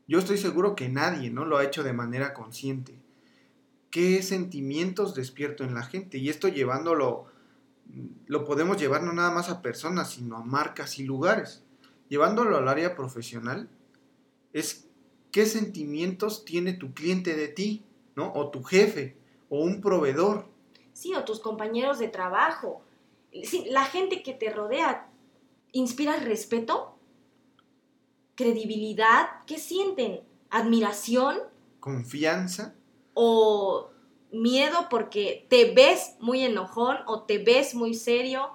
Yo 0.07 0.19
estoy 0.19 0.39
seguro 0.39 0.77
que 0.77 0.89
nadie 0.89 1.31
no 1.31 1.45
lo 1.45 1.57
ha 1.57 1.65
hecho 1.65 1.83
de 1.83 1.93
manera 1.93 2.35
consciente. 2.35 3.01
¿Qué 3.91 4.23
sentimientos 4.23 5.15
despierto 5.15 5.65
en 5.65 5.75
la 5.75 5.85
gente? 5.85 6.19
Y 6.19 6.29
esto 6.29 6.49
llevándolo, 6.49 7.27
lo 8.27 8.45
podemos 8.45 8.77
llevar 8.77 9.03
no 9.03 9.13
nada 9.13 9.31
más 9.31 9.49
a 9.49 9.63
personas, 9.63 10.11
sino 10.11 10.37
a 10.37 10.45
marcas 10.45 10.99
y 10.99 11.05
lugares. 11.05 11.63
Llevándolo 12.09 12.57
al 12.57 12.69
área 12.69 12.95
profesional, 12.95 13.69
es 14.53 14.89
qué 15.33 15.47
sentimientos 15.47 16.45
tiene 16.45 16.73
tu 16.73 16.95
cliente 16.95 17.35
de 17.35 17.49
ti. 17.49 17.87
¿no? 18.17 18.33
O 18.35 18.51
tu 18.51 18.65
jefe, 18.65 19.17
o 19.49 19.61
un 19.61 19.81
proveedor. 19.81 20.49
Sí, 20.93 21.15
o 21.15 21.25
tus 21.25 21.39
compañeros 21.39 22.01
de 22.01 22.09
trabajo. 22.09 22.83
Sí, 23.45 23.67
la 23.71 23.85
gente 23.85 24.23
que 24.23 24.33
te 24.33 24.51
rodea 24.51 25.09
inspira 25.73 26.17
respeto, 26.17 26.97
credibilidad, 28.35 29.45
¿qué 29.47 29.59
sienten? 29.59 30.23
¿Admiración? 30.51 31.37
Confianza. 31.79 32.75
¿O 33.13 33.91
miedo 34.33 34.89
porque 34.91 35.47
te 35.49 35.73
ves 35.73 36.15
muy 36.21 36.43
enojón 36.43 36.99
o 37.07 37.23
te 37.23 37.39
ves 37.39 37.75
muy 37.75 37.95
serio? 37.95 38.51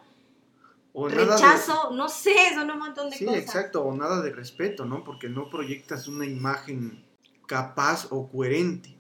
O 0.94 1.08
rechazo, 1.08 1.92
no 1.92 2.10
sé, 2.10 2.36
son 2.54 2.70
un 2.70 2.80
montón 2.80 3.10
de 3.10 3.18
cosas. 3.18 3.34
Sí, 3.34 3.40
exacto, 3.40 3.84
o 3.84 3.96
nada 3.96 4.22
de 4.22 4.32
respeto, 4.32 4.86
¿no? 4.86 5.04
Porque 5.04 5.30
no 5.30 5.50
proyectas 5.50 6.08
una 6.08 6.26
imagen 6.26 7.06
capaz 7.48 8.08
o 8.12 8.28
coherente. 8.28 8.96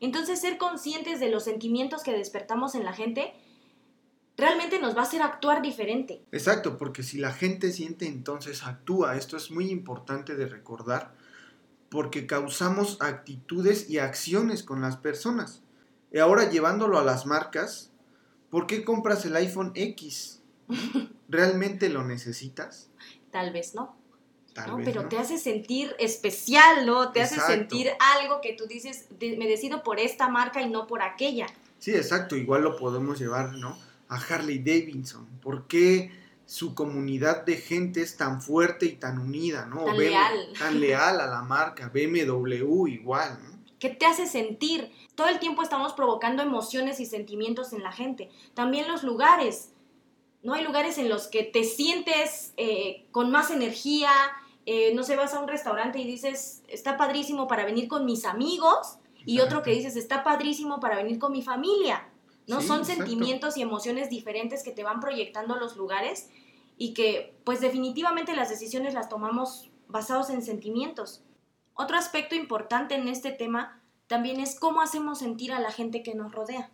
Entonces, 0.00 0.40
ser 0.40 0.58
conscientes 0.58 1.20
de 1.20 1.30
los 1.30 1.44
sentimientos 1.44 2.02
que 2.02 2.12
despertamos 2.12 2.74
en 2.74 2.84
la 2.84 2.92
gente 2.92 3.34
realmente 4.36 4.78
nos 4.78 4.94
va 4.94 5.00
a 5.00 5.04
hacer 5.04 5.22
actuar 5.22 5.62
diferente. 5.62 6.22
Exacto, 6.32 6.76
porque 6.76 7.02
si 7.02 7.18
la 7.18 7.32
gente 7.32 7.72
siente, 7.72 8.06
entonces 8.06 8.64
actúa. 8.64 9.16
Esto 9.16 9.36
es 9.36 9.50
muy 9.50 9.70
importante 9.70 10.36
de 10.36 10.46
recordar, 10.46 11.14
porque 11.96 12.26
causamos 12.26 12.98
actitudes 13.00 13.88
y 13.88 14.00
acciones 14.00 14.62
con 14.62 14.82
las 14.82 14.98
personas. 14.98 15.62
Y 16.12 16.18
ahora 16.18 16.50
llevándolo 16.50 16.98
a 16.98 17.02
las 17.02 17.24
marcas, 17.24 17.90
¿por 18.50 18.66
qué 18.66 18.84
compras 18.84 19.24
el 19.24 19.34
iPhone 19.34 19.72
X? 19.74 20.42
¿Realmente 21.30 21.88
lo 21.88 22.04
necesitas? 22.04 22.90
Tal 23.30 23.50
vez 23.50 23.74
no. 23.74 23.96
¿no? 24.66 24.76
Pero 24.84 25.08
te 25.08 25.16
hace 25.16 25.38
sentir 25.38 25.96
especial, 25.98 26.84
¿no? 26.84 27.12
Te 27.12 27.22
hace 27.22 27.40
sentir 27.40 27.88
algo 27.98 28.42
que 28.42 28.52
tú 28.52 28.66
dices, 28.66 29.06
me 29.18 29.48
decido 29.48 29.82
por 29.82 29.98
esta 29.98 30.28
marca 30.28 30.60
y 30.60 30.68
no 30.68 30.86
por 30.86 31.00
aquella. 31.00 31.46
Sí, 31.78 31.92
exacto. 31.92 32.36
Igual 32.36 32.62
lo 32.62 32.76
podemos 32.76 33.18
llevar, 33.18 33.54
¿no? 33.54 33.78
A 34.10 34.16
Harley 34.16 34.58
Davidson. 34.58 35.26
¿Por 35.40 35.66
qué 35.66 36.10
su 36.46 36.74
comunidad 36.74 37.44
de 37.44 37.56
gente 37.56 38.00
es 38.00 38.16
tan 38.16 38.40
fuerte 38.40 38.86
y 38.86 38.92
tan 38.92 39.18
unida, 39.18 39.66
¿no? 39.66 39.84
Tan 39.84 39.98
leal. 39.98 40.52
Tan 40.58 40.80
leal 40.80 41.20
a 41.20 41.26
la 41.26 41.42
marca. 41.42 41.90
BMW 41.92 42.86
igual, 42.86 43.38
¿no? 43.42 43.56
¿Qué 43.78 43.90
te 43.90 44.06
hace 44.06 44.26
sentir? 44.26 44.90
Todo 45.14 45.28
el 45.28 45.38
tiempo 45.38 45.62
estamos 45.62 45.92
provocando 45.92 46.42
emociones 46.42 46.98
y 47.00 47.06
sentimientos 47.06 47.72
en 47.72 47.82
la 47.82 47.92
gente. 47.92 48.30
También 48.54 48.88
los 48.88 49.02
lugares. 49.02 49.72
¿no? 50.42 50.54
Hay 50.54 50.64
lugares 50.64 50.96
en 50.98 51.08
los 51.08 51.26
que 51.26 51.42
te 51.42 51.64
sientes 51.64 52.54
eh, 52.56 53.06
con 53.10 53.30
más 53.30 53.50
energía, 53.50 54.10
eh, 54.64 54.94
no 54.94 55.02
sé, 55.02 55.16
vas 55.16 55.34
a 55.34 55.40
un 55.40 55.48
restaurante 55.48 55.98
y 55.98 56.06
dices, 56.06 56.62
está 56.68 56.96
padrísimo 56.96 57.48
para 57.48 57.64
venir 57.64 57.88
con 57.88 58.04
mis 58.06 58.24
amigos, 58.24 58.98
y 59.24 59.40
otro 59.40 59.62
que 59.62 59.72
dices, 59.72 59.96
está 59.96 60.22
padrísimo 60.22 60.78
para 60.78 60.96
venir 60.96 61.18
con 61.18 61.32
mi 61.32 61.42
familia. 61.42 62.08
¿No? 62.46 62.60
Son 62.60 62.84
sentimientos 62.84 63.56
y 63.56 63.62
emociones 63.62 64.10
diferentes 64.10 64.62
que 64.62 64.72
te 64.72 64.84
van 64.84 65.00
proyectando 65.00 65.56
los 65.56 65.76
lugares 65.76 66.28
y 66.76 66.94
que 66.94 67.38
pues 67.44 67.60
definitivamente 67.60 68.36
las 68.36 68.50
decisiones 68.50 68.94
las 68.94 69.08
tomamos 69.08 69.70
basados 69.88 70.30
en 70.30 70.42
sentimientos. 70.42 71.22
Otro 71.74 71.96
aspecto 71.96 72.34
importante 72.34 72.94
en 72.94 73.08
este 73.08 73.32
tema 73.32 73.82
también 74.06 74.40
es 74.40 74.58
cómo 74.58 74.80
hacemos 74.80 75.18
sentir 75.18 75.52
a 75.52 75.60
la 75.60 75.72
gente 75.72 76.02
que 76.02 76.14
nos 76.14 76.32
rodea. 76.32 76.70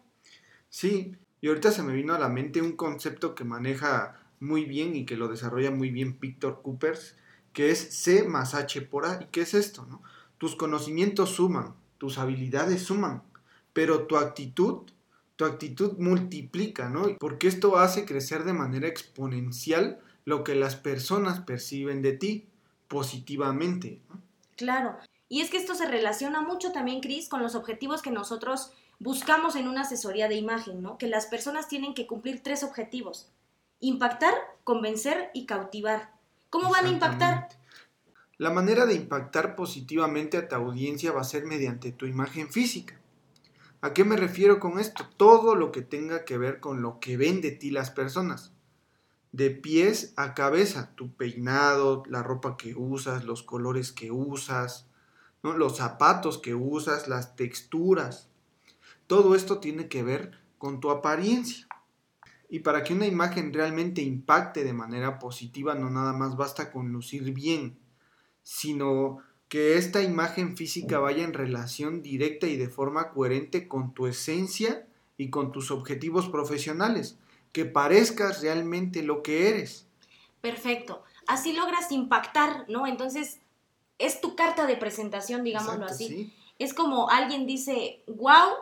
Sí, 0.69 1.17
y 1.41 1.49
ahorita 1.49 1.71
se 1.71 1.83
me 1.83 1.93
vino 1.93 2.15
a 2.15 2.19
la 2.19 2.29
mente 2.29 2.63
un 2.63 2.77
concepto 2.77 3.35
que 3.35 3.45
maneja 3.45 4.21
muy 4.41 4.65
bien 4.65 4.97
y 4.97 5.07
que 5.07 5.17
lo 5.17 5.29
desarrolla 5.29 5.71
muy 5.71 5.91
bien 5.91 6.19
Víctor 6.21 6.63
Coopers, 6.63 7.17
que 7.53 7.71
es 7.71 7.79
C 7.79 8.25
más 8.25 8.55
H 8.55 8.83
por 8.83 9.07
A. 9.07 9.23
¿Y 9.23 9.27
qué 9.27 9.43
es 9.43 9.55
esto? 9.55 9.87
No? 9.87 10.03
Tus 10.39 10.57
conocimientos 10.57 11.31
suman, 11.31 11.75
tus 11.99 12.19
habilidades 12.19 12.83
suman, 12.83 13.23
pero 13.73 14.07
tu 14.07 14.17
actitud, 14.17 14.91
tu 15.37 15.45
actitud 15.45 15.99
multiplica, 15.99 16.89
¿no? 16.89 17.17
Porque 17.19 17.49
esto 17.49 17.79
hace 17.79 18.05
crecer 18.05 18.45
de 18.45 18.53
manera 18.53 18.89
exponencial 18.89 20.01
lo 20.25 20.45
que 20.45 20.55
las 20.55 20.77
personas 20.77 21.41
perciben 21.41 22.03
de 22.03 22.13
ti 22.13 22.47
positivamente. 22.89 24.01
Claro. 24.57 24.97
Y 25.29 25.41
es 25.41 25.51
que 25.51 25.57
esto 25.57 25.75
se 25.75 25.89
relaciona 25.89 26.43
mucho 26.43 26.73
también, 26.73 27.01
Cris, 27.01 27.29
con 27.29 27.43
los 27.43 27.55
objetivos 27.55 28.03
que 28.03 28.11
nosotros 28.11 28.73
buscamos 28.99 29.57
en 29.57 29.67
una 29.67 29.81
asesoría 29.81 30.29
de 30.29 30.37
imagen, 30.37 30.83
¿no? 30.83 30.99
Que 30.99 31.09
las 31.09 31.27
personas 31.27 31.69
tienen 31.69 31.95
que 31.95 32.07
cumplir 32.07 32.43
tres 32.43 32.63
objetivos. 32.63 33.31
Impactar, 33.81 34.35
convencer 34.63 35.31
y 35.35 35.47
cautivar. 35.47 36.13
¿Cómo 36.51 36.71
van 36.71 36.87
a 36.87 36.91
impactar? 36.91 37.49
La 38.37 38.51
manera 38.51 38.87
de 38.87 38.95
impactar 38.95 39.57
positivamente 39.57 40.37
a 40.37 40.49
tu 40.49 40.55
audiencia 40.55 41.13
va 41.13 41.23
a 41.23 41.25
ser 41.25 41.45
mediante 41.47 41.93
tu 41.93 42.07
imagen 42.07 42.51
física. 42.51 43.01
¿A 43.85 43.95
qué 43.95 44.05
me 44.05 44.17
refiero 44.17 44.61
con 44.61 44.79
esto? 44.79 45.09
Todo 45.17 45.57
lo 45.57 45.73
que 45.73 45.83
tenga 45.83 46.25
que 46.25 46.39
ver 46.39 46.61
con 46.61 46.83
lo 46.83 47.01
que 47.01 47.17
ven 47.17 47.41
de 47.41 47.51
ti 47.51 47.73
las 47.73 47.91
personas. 47.91 48.53
De 49.33 49.51
pies 49.51 50.15
a 50.17 50.35
cabeza, 50.35 50.95
tu 50.95 51.13
peinado, 51.17 52.05
la 52.07 52.23
ropa 52.23 52.57
que 52.57 52.77
usas, 52.77 53.25
los 53.25 53.43
colores 53.43 53.91
que 53.91 54.13
usas, 54.13 54.87
los 55.43 55.79
zapatos 55.79 56.39
que 56.39 56.55
usas, 56.55 57.09
las 57.09 57.35
texturas. 57.35 58.29
Todo 59.09 59.35
esto 59.35 59.59
tiene 59.59 59.89
que 59.89 60.05
ver 60.05 60.39
con 60.59 60.79
tu 60.79 60.93
apariencia. 60.93 61.67
Y 62.49 62.61
para 62.61 62.85
que 62.85 62.95
una 62.95 63.09
imagen 63.09 63.53
realmente 63.53 64.01
impacte 64.01 64.63
de 64.63 64.75
manera 64.75 65.19
positiva, 65.19 65.75
no 65.75 65.91
nada 65.91 66.13
más 66.13 66.37
basta 66.37 66.71
con 66.71 66.93
lucir 66.93 67.33
bien, 67.33 67.81
sino 68.45 69.19
que 69.53 69.77
esta 69.77 70.01
imagen 70.01 70.57
física 70.57 70.99
vaya 70.99 71.25
en 71.25 71.35
relación 71.35 72.01
directa 72.01 72.47
y 72.47 72.57
de 72.57 72.71
forma 72.71 73.11
coherente 73.11 73.69
con 73.69 73.93
tu 73.93 74.07
esencia 74.07 74.87
y 75.19 75.29
con 75.29 75.53
tus 75.53 75.71
objetivos 75.71 76.31
profesionales, 76.31 77.19
que 77.53 77.67
parezcas 77.67 78.41
realmente 78.41 79.03
lo 79.03 79.23
que 79.23 79.51
eres. 79.51 79.87
Perfecto. 80.41 81.03
Así 81.27 81.53
logras 81.53 81.93
impactar, 81.93 82.65
¿no? 82.71 82.87
Entonces, 82.87 83.41
es 83.99 84.23
tu 84.23 84.37
carta 84.37 84.65
de 84.65 84.79
presentación, 84.79 85.45
digámoslo 85.45 85.85
así. 85.85 86.33
Es 86.59 86.73
como 86.73 87.11
alguien 87.11 87.47
dice, 87.47 88.03
wow, 88.07 88.55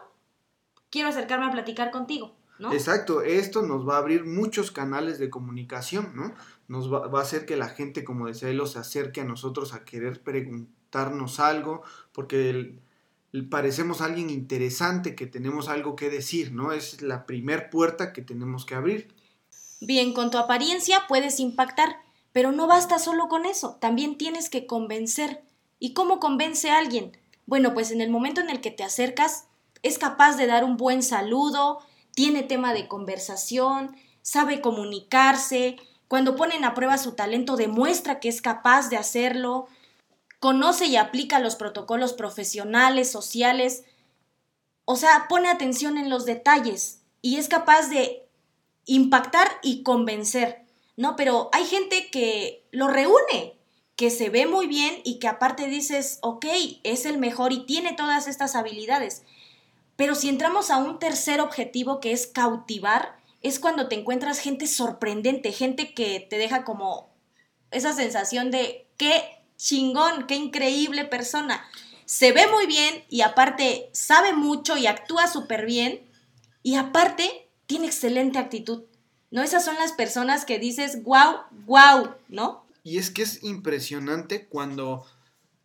quiero 0.91 1.11
acercarme 1.11 1.47
a 1.47 1.53
platicar 1.53 1.93
contigo. 1.93 2.35
Exacto, 2.73 3.23
esto 3.23 3.63
nos 3.63 3.89
va 3.89 3.95
a 3.95 3.99
abrir 3.99 4.25
muchos 4.25 4.73
canales 4.73 5.21
de 5.21 5.31
comunicación, 5.31 6.17
¿no? 6.17 6.35
Nos 6.67 6.93
va, 6.93 7.07
a 7.17 7.23
hacer 7.23 7.47
que 7.47 7.57
la 7.57 7.69
gente, 7.69 8.03
como 8.03 8.27
decía 8.27 8.49
él, 8.49 8.61
se 8.67 8.81
acerque 8.81 9.21
a 9.21 9.25
nosotros 9.25 9.73
a 9.73 9.85
querer 9.85 10.21
preguntarnos 10.91 11.41
algo, 11.41 11.83
porque 12.13 12.75
parecemos 13.49 14.01
alguien 14.01 14.31
interesante, 14.31 15.15
que 15.15 15.27
tenemos 15.27 15.69
algo 15.69 15.95
que 15.95 16.11
decir, 16.11 16.53
¿no? 16.53 16.73
Es 16.73 17.01
la 17.03 17.27
primer 17.27 17.71
puerta 17.71 18.13
que 18.13 18.23
tenemos 18.23 18.65
que 18.65 18.75
abrir. 18.75 19.15
Bien, 19.81 20.13
con 20.13 20.31
tu 20.31 20.39
apariencia 20.39 21.07
puedes 21.09 21.41
impactar, 21.41 21.97
pero 22.33 22.53
no 22.53 22.67
basta 22.67 22.99
solo 22.99 23.29
con 23.29 23.47
eso, 23.47 23.77
también 23.81 24.19
tienes 24.19 24.51
que 24.51 24.67
convencer. 24.67 25.43
¿Y 25.79 25.95
cómo 25.95 26.19
convence 26.21 26.71
a 26.71 26.79
alguien? 26.79 27.17
Bueno, 27.47 27.73
pues 27.73 27.91
en 27.91 28.01
el 28.01 28.11
momento 28.11 28.41
en 28.41 28.51
el 28.51 28.61
que 28.61 28.71
te 28.71 28.83
acercas, 28.83 29.47
es 29.83 29.99
capaz 29.99 30.37
de 30.37 30.47
dar 30.47 30.65
un 30.65 30.77
buen 30.77 31.03
saludo, 31.03 31.79
tiene 32.15 32.43
tema 32.43 32.75
de 32.75 32.87
conversación, 32.87 33.97
sabe 34.23 34.61
comunicarse, 34.61 35.77
cuando 36.09 36.37
ponen 36.37 36.65
a 36.65 36.75
prueba 36.75 36.99
su 36.99 37.13
talento 37.13 37.57
demuestra 37.57 38.19
que 38.19 38.29
es 38.29 38.43
capaz 38.43 38.91
de 38.91 38.97
hacerlo, 38.97 39.69
conoce 40.41 40.87
y 40.87 40.97
aplica 40.97 41.39
los 41.39 41.55
protocolos 41.55 42.15
profesionales, 42.15 43.11
sociales, 43.11 43.85
o 44.87 44.97
sea, 44.97 45.27
pone 45.29 45.49
atención 45.49 45.99
en 45.99 46.11
los 46.11 46.25
detalles 46.25 47.03
y 47.23 47.37
es 47.37 47.49
capaz 47.49 47.89
de 47.89 48.27
impactar 48.87 49.49
y 49.63 49.83
convencer, 49.83 50.65
¿no? 50.97 51.15
Pero 51.15 51.51
hay 51.53 51.65
gente 51.65 52.11
que 52.11 52.67
lo 52.73 52.89
reúne, 52.89 53.55
que 53.95 54.11
se 54.11 54.31
ve 54.31 54.47
muy 54.47 54.67
bien 54.67 55.01
y 55.05 55.19
que 55.19 55.29
aparte 55.29 55.69
dices, 55.69 56.19
ok, 56.23 56.47
es 56.83 57.05
el 57.05 57.19
mejor 57.19 57.53
y 57.53 57.67
tiene 57.67 57.93
todas 57.93 58.27
estas 58.27 58.57
habilidades. 58.57 59.23
Pero 59.97 60.15
si 60.15 60.31
entramos 60.31 60.71
a 60.71 60.79
un 60.79 60.99
tercer 60.99 61.43
objetivo 61.43 62.01
que 62.01 62.13
es 62.13 62.27
cautivar, 62.27 63.21
es 63.43 63.61
cuando 63.61 63.89
te 63.89 63.97
encuentras 63.97 64.39
gente 64.39 64.67
sorprendente, 64.67 65.53
gente 65.53 65.93
que 65.93 66.19
te 66.19 66.39
deja 66.39 66.65
como 66.65 67.11
esa 67.71 67.93
sensación 67.93 68.51
de 68.51 68.87
qué 68.97 69.40
chingón, 69.61 70.27
qué 70.27 70.37
increíble 70.37 71.05
persona. 71.05 71.65
Se 72.05 72.33
ve 72.33 72.47
muy 72.51 72.67
bien 72.67 73.05
y 73.09 73.21
aparte 73.21 73.91
sabe 73.93 74.33
mucho 74.33 74.77
y 74.77 74.87
actúa 74.87 75.27
súper 75.27 75.67
bien 75.67 76.01
y 76.63 76.77
aparte 76.77 77.49
tiene 77.67 77.87
excelente 77.87 78.39
actitud. 78.39 78.85
¿No? 79.31 79.43
Esas 79.43 79.65
son 79.65 79.77
las 79.77 79.93
personas 79.93 80.45
que 80.45 80.59
dices, 80.59 81.05
wow, 81.05 81.43
wow, 81.67 82.15
¿no? 82.29 82.65
Y 82.83 82.99
es 82.99 83.11
que 83.11 83.23
es 83.23 83.45
impresionante 83.45 84.47
cuando 84.47 85.07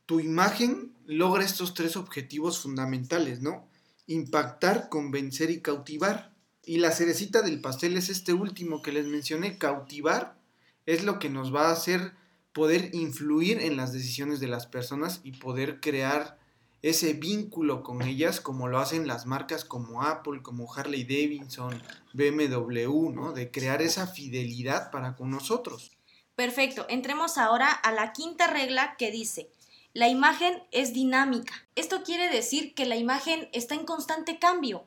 tu 0.06 0.20
imagen 0.20 0.94
logra 1.08 1.44
estos 1.44 1.74
tres 1.74 1.96
objetivos 1.96 2.60
fundamentales, 2.60 3.42
¿no? 3.42 3.68
impactar, 4.08 4.90
convencer 4.90 5.50
y 5.50 5.62
cautivar. 5.62 6.32
Y 6.64 6.78
la 6.78 6.92
cerecita 6.92 7.42
del 7.42 7.62
pastel 7.62 7.98
es 7.98 8.10
este 8.10 8.34
último 8.34 8.82
que 8.82 8.92
les 8.92 9.06
mencioné, 9.06 9.58
cautivar, 9.58 10.38
es 10.86 11.04
lo 11.04 11.20
que 11.20 11.30
nos 11.30 11.54
va 11.54 11.70
a 11.70 11.74
hacer 11.74 12.14
poder 12.56 12.96
influir 12.96 13.60
en 13.60 13.76
las 13.76 13.92
decisiones 13.92 14.40
de 14.40 14.48
las 14.48 14.66
personas 14.66 15.20
y 15.26 15.34
poder 15.34 15.82
crear 15.82 16.40
ese 16.82 17.14
vínculo 17.14 17.84
con 17.84 18.02
ellas 18.02 18.40
como 18.40 18.70
lo 18.70 18.80
hacen 18.80 19.08
las 19.08 19.26
marcas 19.26 19.66
como 19.66 20.04
Apple, 20.04 20.42
como 20.42 20.74
Harley 20.74 21.04
Davidson, 21.04 21.84
BMW, 22.14 23.10
¿no? 23.12 23.34
De 23.34 23.52
crear 23.52 23.82
esa 23.82 24.08
fidelidad 24.08 24.90
para 24.90 25.18
con 25.18 25.32
nosotros. 25.32 25.92
Perfecto, 26.38 26.86
entremos 26.88 27.38
ahora 27.38 27.70
a 27.70 27.92
la 27.92 28.14
quinta 28.14 28.48
regla 28.48 28.96
que 28.98 29.12
dice, 29.12 29.50
la 29.92 30.08
imagen 30.08 30.64
es 30.72 30.94
dinámica. 30.94 31.54
Esto 31.76 32.04
quiere 32.04 32.30
decir 32.30 32.74
que 32.74 32.86
la 32.86 32.96
imagen 32.96 33.50
está 33.52 33.76
en 33.76 33.86
constante 33.86 34.40
cambio. 34.40 34.86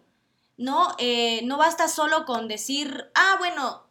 No, 0.56 0.94
eh, 0.98 1.42
no 1.44 1.58
basta 1.58 1.88
solo 1.88 2.24
con 2.24 2.48
decir, 2.48 3.10
ah, 3.14 3.36
bueno, 3.38 3.82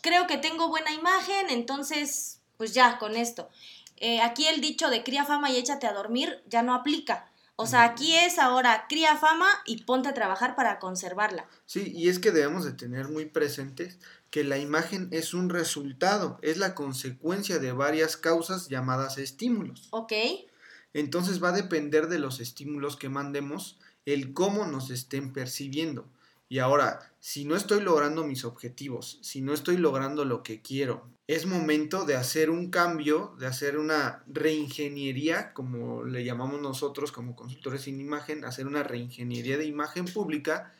creo 0.00 0.26
que 0.26 0.38
tengo 0.38 0.68
buena 0.68 0.92
imagen, 0.92 1.50
entonces, 1.50 2.37
pues 2.58 2.74
ya, 2.74 2.98
con 2.98 3.16
esto. 3.16 3.48
Eh, 3.96 4.20
aquí 4.20 4.46
el 4.46 4.60
dicho 4.60 4.90
de 4.90 5.02
cría 5.02 5.24
fama 5.24 5.50
y 5.50 5.56
échate 5.56 5.86
a 5.86 5.94
dormir 5.94 6.42
ya 6.46 6.62
no 6.62 6.74
aplica. 6.74 7.30
O 7.60 7.66
sea, 7.66 7.82
aquí 7.82 8.14
es 8.14 8.38
ahora 8.38 8.86
cría 8.88 9.16
fama 9.16 9.48
y 9.66 9.82
ponte 9.82 10.08
a 10.08 10.14
trabajar 10.14 10.54
para 10.54 10.78
conservarla. 10.78 11.48
Sí, 11.66 11.92
y 11.92 12.08
es 12.08 12.20
que 12.20 12.30
debemos 12.30 12.64
de 12.64 12.72
tener 12.72 13.08
muy 13.08 13.24
presentes 13.24 13.98
que 14.30 14.44
la 14.44 14.58
imagen 14.58 15.08
es 15.10 15.34
un 15.34 15.48
resultado, 15.48 16.38
es 16.42 16.56
la 16.56 16.76
consecuencia 16.76 17.58
de 17.58 17.72
varias 17.72 18.16
causas 18.16 18.68
llamadas 18.68 19.18
estímulos. 19.18 19.88
Ok. 19.90 20.12
Entonces 20.92 21.42
va 21.42 21.48
a 21.48 21.52
depender 21.52 22.06
de 22.06 22.20
los 22.20 22.38
estímulos 22.38 22.96
que 22.96 23.08
mandemos, 23.08 23.80
el 24.06 24.34
cómo 24.34 24.64
nos 24.66 24.90
estén 24.90 25.32
percibiendo. 25.32 26.08
Y 26.48 26.60
ahora, 26.60 27.12
si 27.18 27.44
no 27.44 27.56
estoy 27.56 27.80
logrando 27.80 28.24
mis 28.24 28.44
objetivos, 28.44 29.18
si 29.22 29.40
no 29.40 29.52
estoy 29.52 29.78
logrando 29.78 30.24
lo 30.24 30.44
que 30.44 30.62
quiero, 30.62 31.10
es 31.28 31.44
momento 31.44 32.06
de 32.06 32.16
hacer 32.16 32.48
un 32.48 32.70
cambio, 32.70 33.36
de 33.38 33.46
hacer 33.46 33.76
una 33.76 34.24
reingeniería, 34.26 35.52
como 35.52 36.02
le 36.02 36.24
llamamos 36.24 36.62
nosotros 36.62 37.12
como 37.12 37.36
consultores 37.36 37.82
sin 37.82 38.00
imagen, 38.00 38.46
hacer 38.46 38.66
una 38.66 38.82
reingeniería 38.82 39.58
de 39.58 39.66
imagen 39.66 40.06
pública, 40.06 40.72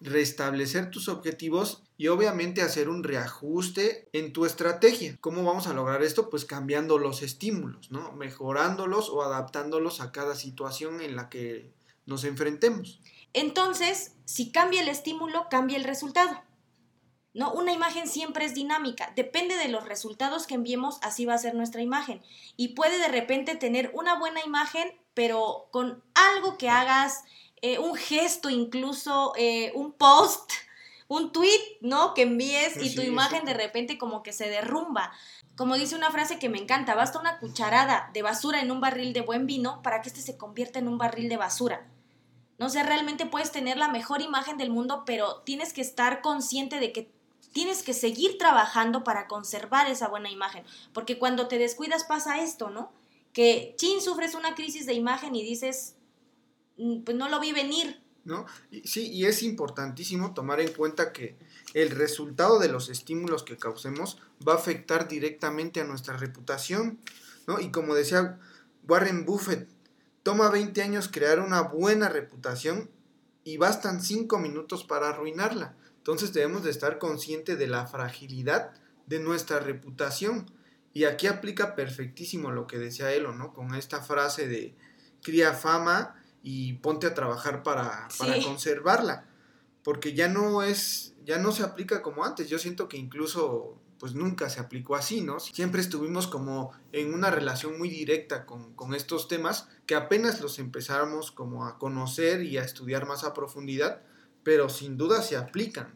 restablecer 0.00 0.90
tus 0.90 1.08
objetivos 1.08 1.84
y 1.96 2.08
obviamente 2.08 2.62
hacer 2.62 2.88
un 2.88 3.04
reajuste 3.04 4.08
en 4.12 4.32
tu 4.32 4.44
estrategia. 4.44 5.16
¿Cómo 5.20 5.44
vamos 5.44 5.68
a 5.68 5.72
lograr 5.72 6.02
esto? 6.02 6.30
Pues 6.30 6.44
cambiando 6.44 6.98
los 6.98 7.22
estímulos, 7.22 7.92
¿no? 7.92 8.10
Mejorándolos 8.10 9.08
o 9.08 9.22
adaptándolos 9.22 10.00
a 10.00 10.10
cada 10.10 10.34
situación 10.34 11.00
en 11.00 11.14
la 11.14 11.28
que 11.28 11.70
nos 12.06 12.24
enfrentemos. 12.24 13.00
Entonces, 13.34 14.14
si 14.24 14.50
cambia 14.50 14.82
el 14.82 14.88
estímulo, 14.88 15.46
cambia 15.48 15.76
el 15.76 15.84
resultado. 15.84 16.42
¿No? 17.36 17.52
Una 17.52 17.72
imagen 17.72 18.08
siempre 18.08 18.46
es 18.46 18.54
dinámica, 18.54 19.12
depende 19.14 19.58
de 19.58 19.68
los 19.68 19.84
resultados 19.84 20.46
que 20.46 20.54
enviemos, 20.54 20.98
así 21.02 21.26
va 21.26 21.34
a 21.34 21.38
ser 21.38 21.54
nuestra 21.54 21.82
imagen. 21.82 22.22
Y 22.56 22.68
puede 22.68 22.98
de 22.98 23.08
repente 23.08 23.56
tener 23.56 23.90
una 23.92 24.18
buena 24.18 24.40
imagen, 24.42 24.90
pero 25.12 25.68
con 25.70 26.02
algo 26.14 26.56
que 26.56 26.70
hagas, 26.70 27.24
eh, 27.60 27.78
un 27.78 27.94
gesto 27.94 28.48
incluso, 28.48 29.34
eh, 29.36 29.70
un 29.74 29.92
post, 29.92 30.50
un 31.08 31.30
tweet, 31.30 31.60
¿no? 31.82 32.14
Que 32.14 32.22
envíes 32.22 32.82
y 32.82 32.94
tu 32.94 33.02
imagen 33.02 33.44
de 33.44 33.52
repente 33.52 33.98
como 33.98 34.22
que 34.22 34.32
se 34.32 34.48
derrumba. 34.48 35.12
Como 35.56 35.74
dice 35.76 35.94
una 35.94 36.10
frase 36.10 36.38
que 36.38 36.48
me 36.48 36.56
encanta, 36.56 36.94
basta 36.94 37.20
una 37.20 37.38
cucharada 37.38 38.08
de 38.14 38.22
basura 38.22 38.62
en 38.62 38.70
un 38.70 38.80
barril 38.80 39.12
de 39.12 39.20
buen 39.20 39.44
vino 39.44 39.82
para 39.82 40.00
que 40.00 40.08
este 40.08 40.22
se 40.22 40.38
convierta 40.38 40.78
en 40.78 40.88
un 40.88 40.96
barril 40.96 41.28
de 41.28 41.36
basura. 41.36 41.86
No 42.58 42.70
sé, 42.70 42.82
realmente 42.82 43.26
puedes 43.26 43.52
tener 43.52 43.76
la 43.76 43.88
mejor 43.88 44.22
imagen 44.22 44.56
del 44.56 44.70
mundo, 44.70 45.02
pero 45.04 45.42
tienes 45.42 45.74
que 45.74 45.82
estar 45.82 46.22
consciente 46.22 46.80
de 46.80 46.92
que 46.92 47.15
tienes 47.56 47.82
que 47.82 47.94
seguir 47.94 48.36
trabajando 48.36 49.02
para 49.02 49.26
conservar 49.26 49.90
esa 49.90 50.08
buena 50.08 50.30
imagen. 50.30 50.62
Porque 50.92 51.18
cuando 51.18 51.48
te 51.48 51.56
descuidas 51.56 52.04
pasa 52.04 52.42
esto, 52.42 52.68
¿no? 52.68 52.92
Que 53.32 53.74
chin 53.78 54.02
sufres 54.02 54.34
una 54.34 54.54
crisis 54.54 54.84
de 54.84 54.92
imagen 54.92 55.34
y 55.34 55.42
dices, 55.42 55.94
mm, 56.76 57.04
pues 57.04 57.16
no 57.16 57.30
lo 57.30 57.40
vi 57.40 57.52
venir. 57.52 58.02
¿No? 58.24 58.44
Sí, 58.84 59.10
y 59.10 59.24
es 59.24 59.42
importantísimo 59.42 60.34
tomar 60.34 60.60
en 60.60 60.70
cuenta 60.74 61.14
que 61.14 61.38
el 61.72 61.92
resultado 61.92 62.58
de 62.58 62.68
los 62.68 62.90
estímulos 62.90 63.42
que 63.42 63.56
causemos 63.56 64.18
va 64.46 64.52
a 64.52 64.56
afectar 64.56 65.08
directamente 65.08 65.80
a 65.80 65.84
nuestra 65.84 66.18
reputación, 66.18 67.00
¿no? 67.46 67.58
Y 67.58 67.70
como 67.70 67.94
decía 67.94 68.38
Warren 68.86 69.24
Buffett, 69.24 69.66
Toma 70.24 70.50
20 70.50 70.82
años 70.82 71.08
crear 71.08 71.40
una 71.40 71.62
buena 71.62 72.10
reputación 72.10 72.90
y 73.44 73.56
bastan 73.56 74.02
5 74.02 74.40
minutos 74.40 74.84
para 74.84 75.08
arruinarla. 75.08 75.76
Entonces 76.06 76.32
debemos 76.32 76.62
de 76.62 76.70
estar 76.70 76.98
conscientes 76.98 77.58
de 77.58 77.66
la 77.66 77.84
fragilidad 77.88 78.70
de 79.06 79.18
nuestra 79.18 79.58
reputación. 79.58 80.46
Y 80.92 81.02
aquí 81.02 81.26
aplica 81.26 81.74
perfectísimo 81.74 82.52
lo 82.52 82.68
que 82.68 82.78
decía 82.78 83.12
Elo, 83.12 83.34
¿no? 83.34 83.52
Con 83.52 83.74
esta 83.74 84.00
frase 84.00 84.46
de 84.46 84.76
cría 85.20 85.52
fama 85.52 86.14
y 86.44 86.74
ponte 86.74 87.08
a 87.08 87.14
trabajar 87.14 87.64
para, 87.64 88.06
para 88.20 88.40
conservarla. 88.40 89.26
Porque 89.82 90.14
ya 90.14 90.28
no 90.28 90.62
es, 90.62 91.14
ya 91.24 91.38
no 91.38 91.50
se 91.50 91.64
aplica 91.64 92.02
como 92.02 92.24
antes. 92.24 92.48
Yo 92.48 92.60
siento 92.60 92.88
que 92.88 92.98
incluso 92.98 93.76
pues 93.98 94.14
nunca 94.14 94.48
se 94.48 94.60
aplicó 94.60 94.94
así, 94.94 95.22
¿no? 95.22 95.40
Siempre 95.40 95.80
estuvimos 95.80 96.28
como 96.28 96.70
en 96.92 97.14
una 97.14 97.32
relación 97.32 97.78
muy 97.78 97.88
directa 97.88 98.46
con, 98.46 98.94
estos 98.94 99.26
temas 99.26 99.68
que 99.86 99.96
apenas 99.96 100.40
los 100.40 100.60
empezáramos 100.60 101.32
como 101.32 101.66
a 101.66 101.78
conocer 101.78 102.42
y 102.42 102.58
a 102.58 102.62
estudiar 102.62 103.08
más 103.08 103.24
a 103.24 103.34
profundidad, 103.34 104.02
pero 104.46 104.68
sin 104.68 104.96
duda 104.96 105.22
se 105.22 105.36
aplican. 105.36 105.92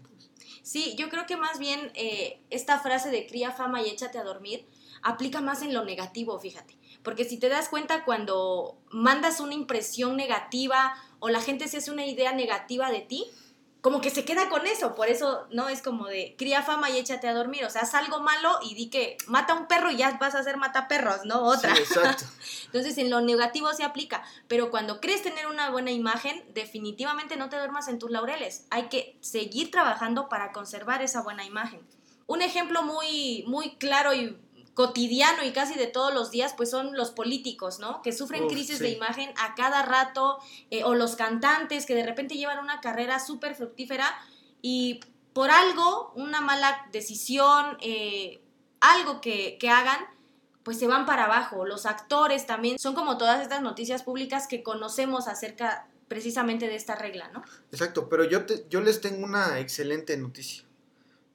Sí, 0.64 0.96
yo 0.98 1.08
creo 1.08 1.24
que 1.24 1.36
más 1.36 1.60
bien 1.60 1.92
eh, 1.94 2.40
esta 2.50 2.80
frase 2.80 3.08
de 3.08 3.24
cría 3.24 3.52
fama 3.52 3.80
y 3.80 3.88
échate 3.88 4.18
a 4.18 4.24
dormir 4.24 4.66
aplica 5.02 5.40
más 5.40 5.62
en 5.62 5.72
lo 5.72 5.84
negativo, 5.84 6.36
fíjate. 6.40 6.76
Porque 7.04 7.24
si 7.24 7.38
te 7.38 7.48
das 7.48 7.68
cuenta 7.68 8.04
cuando 8.04 8.76
mandas 8.90 9.38
una 9.38 9.54
impresión 9.54 10.16
negativa 10.16 10.96
o 11.20 11.28
la 11.28 11.40
gente 11.40 11.68
se 11.68 11.76
hace 11.76 11.92
una 11.92 12.06
idea 12.06 12.32
negativa 12.32 12.90
de 12.90 13.02
ti, 13.02 13.24
como 13.80 14.00
que 14.00 14.10
se 14.10 14.24
queda 14.24 14.48
con 14.48 14.66
eso, 14.66 14.94
por 14.94 15.08
eso 15.08 15.46
no 15.50 15.68
es 15.68 15.80
como 15.80 16.06
de 16.06 16.34
cría 16.36 16.62
fama 16.62 16.90
y 16.90 16.98
échate 16.98 17.28
a 17.28 17.34
dormir, 17.34 17.64
o 17.64 17.70
sea, 17.70 17.82
haz 17.82 17.94
algo 17.94 18.20
malo 18.20 18.58
y 18.62 18.74
di 18.74 18.90
que 18.90 19.16
mata 19.26 19.54
a 19.54 19.56
un 19.56 19.66
perro 19.66 19.90
y 19.90 19.96
ya 19.96 20.18
vas 20.20 20.34
a 20.34 20.40
hacer 20.40 20.56
mata 20.56 20.88
perros, 20.88 21.24
¿no? 21.24 21.42
Otra. 21.42 21.72
exacto. 21.76 22.24
Entonces, 22.66 22.98
en 22.98 23.10
lo 23.10 23.20
negativo 23.20 23.72
se 23.72 23.84
aplica, 23.84 24.22
pero 24.48 24.70
cuando 24.70 25.00
crees 25.00 25.22
tener 25.22 25.46
una 25.46 25.70
buena 25.70 25.90
imagen, 25.90 26.44
definitivamente 26.52 27.36
no 27.36 27.48
te 27.48 27.56
duermas 27.56 27.88
en 27.88 27.98
tus 27.98 28.10
laureles, 28.10 28.66
hay 28.70 28.88
que 28.88 29.16
seguir 29.20 29.70
trabajando 29.70 30.28
para 30.28 30.52
conservar 30.52 31.02
esa 31.02 31.22
buena 31.22 31.44
imagen. 31.44 31.80
Un 32.26 32.42
ejemplo 32.42 32.82
muy, 32.82 33.44
muy 33.48 33.76
claro 33.76 34.14
y 34.14 34.38
cotidiano 34.74 35.44
y 35.44 35.52
casi 35.52 35.74
de 35.74 35.86
todos 35.86 36.14
los 36.14 36.30
días, 36.30 36.54
pues 36.56 36.70
son 36.70 36.96
los 36.96 37.10
políticos, 37.10 37.80
¿no? 37.80 38.02
Que 38.02 38.12
sufren 38.12 38.48
crisis 38.48 38.78
de 38.78 38.90
imagen 38.90 39.30
a 39.36 39.54
cada 39.54 39.82
rato, 39.82 40.38
eh, 40.70 40.84
o 40.84 40.94
los 40.94 41.16
cantantes 41.16 41.86
que 41.86 41.94
de 41.94 42.06
repente 42.06 42.36
llevan 42.36 42.58
una 42.58 42.80
carrera 42.80 43.20
súper 43.20 43.54
fructífera 43.54 44.14
y 44.62 45.00
por 45.32 45.50
algo, 45.50 46.12
una 46.16 46.40
mala 46.40 46.88
decisión, 46.92 47.76
eh, 47.80 48.40
algo 48.80 49.20
que, 49.20 49.58
que 49.58 49.70
hagan, 49.70 49.98
pues 50.62 50.78
se 50.78 50.86
van 50.86 51.06
para 51.06 51.24
abajo. 51.24 51.66
Los 51.66 51.86
actores 51.86 52.46
también 52.46 52.78
son 52.78 52.94
como 52.94 53.18
todas 53.18 53.40
estas 53.42 53.62
noticias 53.62 54.02
públicas 54.02 54.46
que 54.46 54.62
conocemos 54.62 55.28
acerca 55.28 55.88
precisamente 56.08 56.66
de 56.66 56.74
esta 56.74 56.96
regla, 56.96 57.30
¿no? 57.32 57.42
Exacto, 57.70 58.08
pero 58.08 58.24
yo, 58.24 58.44
te, 58.44 58.66
yo 58.68 58.80
les 58.80 59.00
tengo 59.00 59.24
una 59.24 59.60
excelente 59.60 60.16
noticia. 60.16 60.64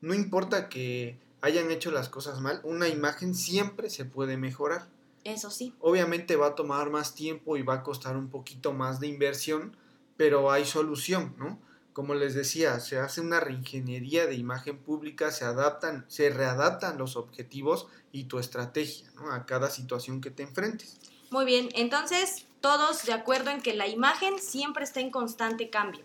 No 0.01 0.13
importa 0.13 0.67
que 0.67 1.17
hayan 1.45 1.71
hecho 1.71 1.91
las 1.91 2.09
cosas 2.09 2.41
mal, 2.41 2.59
una 2.63 2.87
imagen 2.87 3.35
siempre 3.35 3.89
se 3.89 4.05
puede 4.05 4.37
mejorar. 4.37 4.87
Eso 5.23 5.49
sí. 5.49 5.73
Obviamente 5.79 6.35
va 6.35 6.47
a 6.47 6.55
tomar 6.55 6.89
más 6.89 7.15
tiempo 7.15 7.57
y 7.57 7.63
va 7.63 7.75
a 7.75 7.83
costar 7.83 8.17
un 8.17 8.29
poquito 8.29 8.73
más 8.73 8.99
de 8.99 9.07
inversión, 9.07 9.75
pero 10.17 10.51
hay 10.51 10.65
solución, 10.65 11.35
¿no? 11.37 11.59
Como 11.93 12.13
les 12.13 12.33
decía, 12.33 12.79
se 12.79 12.99
hace 12.99 13.21
una 13.21 13.39
reingeniería 13.39 14.27
de 14.27 14.35
imagen 14.35 14.77
pública, 14.77 15.31
se 15.31 15.45
adaptan, 15.45 16.05
se 16.09 16.29
readaptan 16.29 16.97
los 16.97 17.15
objetivos 17.15 17.87
y 18.11 18.25
tu 18.25 18.37
estrategia, 18.39 19.09
¿no? 19.15 19.31
A 19.31 19.45
cada 19.45 19.69
situación 19.69 20.21
que 20.21 20.31
te 20.31 20.43
enfrentes. 20.43 20.97
Muy 21.29 21.45
bien, 21.45 21.69
entonces 21.73 22.45
todos 22.59 23.05
de 23.05 23.13
acuerdo 23.13 23.49
en 23.51 23.61
que 23.61 23.73
la 23.73 23.87
imagen 23.87 24.39
siempre 24.39 24.83
está 24.83 24.99
en 24.99 25.11
constante 25.11 25.69
cambio. 25.69 26.03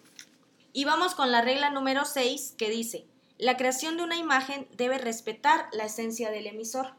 Y 0.73 0.85
vamos 0.85 1.15
con 1.15 1.33
la 1.33 1.43
regla 1.43 1.71
número 1.71 2.05
6 2.05 2.55
que 2.57 2.71
dice, 2.71 3.05
la 3.41 3.57
creación 3.57 3.97
de 3.97 4.03
una 4.03 4.19
imagen 4.19 4.69
debe 4.77 4.99
respetar 4.99 5.67
la 5.73 5.87
esencia 5.87 6.31
del 6.31 6.47
emisor. 6.47 6.93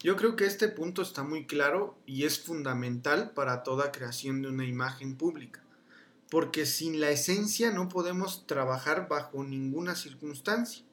Yo 0.00 0.16
creo 0.16 0.34
que 0.34 0.44
este 0.44 0.66
punto 0.66 1.02
está 1.02 1.22
muy 1.22 1.46
claro 1.46 1.96
y 2.04 2.24
es 2.24 2.40
fundamental 2.40 3.30
para 3.30 3.62
toda 3.62 3.92
creación 3.92 4.42
de 4.42 4.48
una 4.48 4.64
imagen 4.64 5.16
pública, 5.16 5.62
porque 6.28 6.66
sin 6.66 7.00
la 7.00 7.10
esencia 7.10 7.70
no 7.70 7.88
podemos 7.88 8.44
trabajar 8.48 9.06
bajo 9.08 9.44
ninguna 9.44 9.94
circunstancia. 9.94 10.84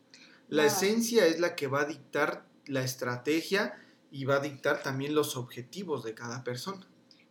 La 0.47 0.65
esencia 0.65 1.25
es 1.25 1.39
la 1.39 1.55
que 1.55 1.65
va 1.65 1.81
a 1.81 1.85
dictar 1.85 2.45
la 2.67 2.83
estrategia 2.83 3.73
y 4.11 4.25
va 4.25 4.35
a 4.35 4.41
dictar 4.41 4.83
también 4.83 5.15
los 5.15 5.35
objetivos 5.35 6.03
de 6.03 6.13
cada 6.13 6.43
persona. 6.43 6.87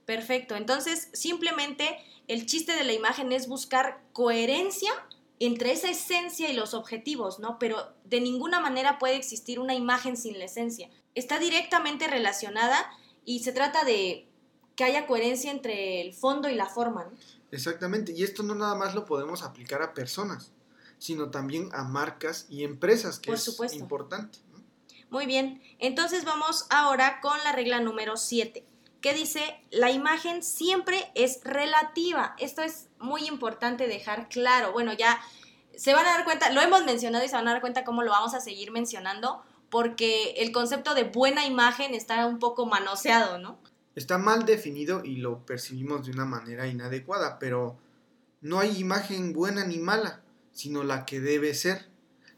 Perfecto, 0.06 0.56
entonces 0.56 1.08
simplemente 1.12 1.98
el 2.26 2.46
chiste 2.46 2.72
de 2.72 2.82
la 2.82 2.94
imagen 2.94 3.30
es 3.30 3.46
buscar 3.46 4.02
coherencia 4.12 4.90
entre 5.40 5.72
esa 5.72 5.90
esencia 5.90 6.50
y 6.50 6.54
los 6.54 6.74
objetivos, 6.74 7.38
¿no? 7.38 7.58
Pero 7.58 7.94
de 8.04 8.20
ninguna 8.20 8.60
manera 8.60 8.98
puede 8.98 9.16
existir 9.16 9.60
una 9.60 9.74
imagen 9.74 10.16
sin 10.16 10.38
la 10.38 10.46
esencia. 10.46 10.90
Está 11.14 11.38
directamente 11.38 12.08
relacionada 12.08 12.90
y 13.24 13.40
se 13.40 13.52
trata 13.52 13.84
de 13.84 14.28
que 14.74 14.84
haya 14.84 15.06
coherencia 15.06 15.50
entre 15.50 16.00
el 16.00 16.14
fondo 16.14 16.48
y 16.48 16.54
la 16.54 16.66
forma. 16.66 17.04
¿no? 17.04 17.10
Exactamente, 17.50 18.12
y 18.12 18.22
esto 18.22 18.42
no 18.42 18.54
nada 18.54 18.74
más 18.76 18.94
lo 18.94 19.04
podemos 19.04 19.42
aplicar 19.42 19.82
a 19.82 19.92
personas, 19.92 20.52
sino 20.98 21.30
también 21.30 21.68
a 21.72 21.82
marcas 21.82 22.46
y 22.48 22.62
empresas, 22.62 23.18
que 23.18 23.26
Por 23.26 23.36
es 23.36 23.44
supuesto. 23.44 23.76
importante. 23.76 24.38
¿no? 24.52 24.62
Muy 25.10 25.26
bien, 25.26 25.62
entonces 25.78 26.24
vamos 26.24 26.66
ahora 26.70 27.20
con 27.20 27.36
la 27.42 27.52
regla 27.52 27.80
número 27.80 28.16
7, 28.16 28.64
que 29.00 29.14
dice, 29.14 29.60
la 29.70 29.90
imagen 29.90 30.42
siempre 30.42 31.10
es 31.14 31.40
relativa. 31.44 32.34
Esto 32.38 32.62
es 32.62 32.88
muy 32.98 33.26
importante 33.26 33.86
dejar 33.86 34.28
claro. 34.28 34.72
Bueno, 34.72 34.92
ya 34.92 35.20
se 35.76 35.94
van 35.94 36.06
a 36.06 36.10
dar 36.10 36.24
cuenta, 36.24 36.50
lo 36.50 36.60
hemos 36.60 36.84
mencionado 36.84 37.24
y 37.24 37.28
se 37.28 37.36
van 37.36 37.46
a 37.46 37.52
dar 37.52 37.60
cuenta 37.60 37.84
cómo 37.84 38.02
lo 38.02 38.10
vamos 38.10 38.34
a 38.34 38.40
seguir 38.40 38.72
mencionando, 38.72 39.42
porque 39.70 40.32
el 40.38 40.50
concepto 40.50 40.94
de 40.94 41.04
buena 41.04 41.46
imagen 41.46 41.94
está 41.94 42.26
un 42.26 42.38
poco 42.38 42.66
manoseado, 42.66 43.38
¿no? 43.38 43.58
Está 43.94 44.18
mal 44.18 44.44
definido 44.44 45.04
y 45.04 45.16
lo 45.16 45.44
percibimos 45.46 46.06
de 46.06 46.12
una 46.12 46.24
manera 46.24 46.66
inadecuada, 46.66 47.38
pero 47.38 47.78
no 48.40 48.58
hay 48.58 48.78
imagen 48.78 49.32
buena 49.32 49.64
ni 49.64 49.78
mala, 49.78 50.22
sino 50.52 50.84
la 50.84 51.04
que 51.04 51.20
debe 51.20 51.54
ser. 51.54 51.88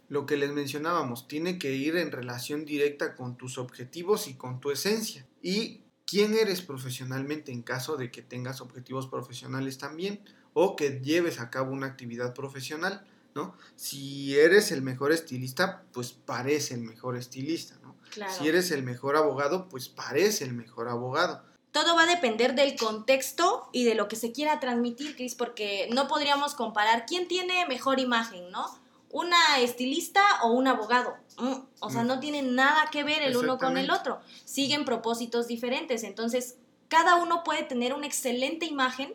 Lo 0.08 0.26
que 0.26 0.36
les 0.36 0.50
mencionábamos, 0.50 1.28
tiene 1.28 1.58
que 1.58 1.72
ir 1.72 1.96
en 1.96 2.10
relación 2.10 2.64
directa 2.64 3.14
con 3.14 3.36
tus 3.36 3.58
objetivos 3.58 4.26
y 4.26 4.34
con 4.34 4.60
tu 4.60 4.70
esencia. 4.70 5.26
Y 5.40 5.82
quién 6.10 6.34
eres 6.34 6.60
profesionalmente 6.60 7.52
en 7.52 7.62
caso 7.62 7.96
de 7.96 8.10
que 8.10 8.20
tengas 8.20 8.60
objetivos 8.60 9.06
profesionales 9.06 9.78
también 9.78 10.20
o 10.54 10.74
que 10.74 11.00
lleves 11.00 11.38
a 11.38 11.50
cabo 11.50 11.70
una 11.70 11.86
actividad 11.86 12.34
profesional, 12.34 13.06
¿no? 13.36 13.54
Si 13.76 14.36
eres 14.36 14.72
el 14.72 14.82
mejor 14.82 15.12
estilista, 15.12 15.84
pues 15.92 16.10
parece 16.10 16.74
el 16.74 16.80
mejor 16.80 17.16
estilista, 17.16 17.76
¿no? 17.84 17.94
Claro. 18.10 18.32
Si 18.36 18.48
eres 18.48 18.72
el 18.72 18.82
mejor 18.82 19.16
abogado, 19.16 19.68
pues 19.68 19.88
parece 19.88 20.42
el 20.42 20.52
mejor 20.52 20.88
abogado. 20.88 21.44
Todo 21.70 21.94
va 21.94 22.02
a 22.02 22.06
depender 22.06 22.56
del 22.56 22.76
contexto 22.76 23.68
y 23.72 23.84
de 23.84 23.94
lo 23.94 24.08
que 24.08 24.16
se 24.16 24.32
quiera 24.32 24.58
transmitir, 24.58 25.14
Cris, 25.14 25.36
porque 25.36 25.88
no 25.94 26.08
podríamos 26.08 26.56
comparar 26.56 27.06
quién 27.06 27.28
tiene 27.28 27.66
mejor 27.68 28.00
imagen, 28.00 28.50
¿no? 28.50 28.79
¿Una 29.12 29.58
estilista 29.58 30.22
o 30.44 30.52
un 30.52 30.68
abogado? 30.68 31.16
Mm, 31.38 31.54
O 31.80 31.90
sea, 31.90 32.04
Mm. 32.04 32.06
no 32.06 32.20
tienen 32.20 32.54
nada 32.54 32.88
que 32.92 33.02
ver 33.04 33.22
el 33.22 33.36
uno 33.36 33.58
con 33.58 33.76
el 33.78 33.90
otro. 33.90 34.20
Siguen 34.44 34.84
propósitos 34.84 35.48
diferentes. 35.48 36.02
Entonces, 36.04 36.56
cada 36.88 37.16
uno 37.16 37.42
puede 37.42 37.62
tener 37.64 37.94
una 37.94 38.06
excelente 38.06 38.66
imagen, 38.66 39.14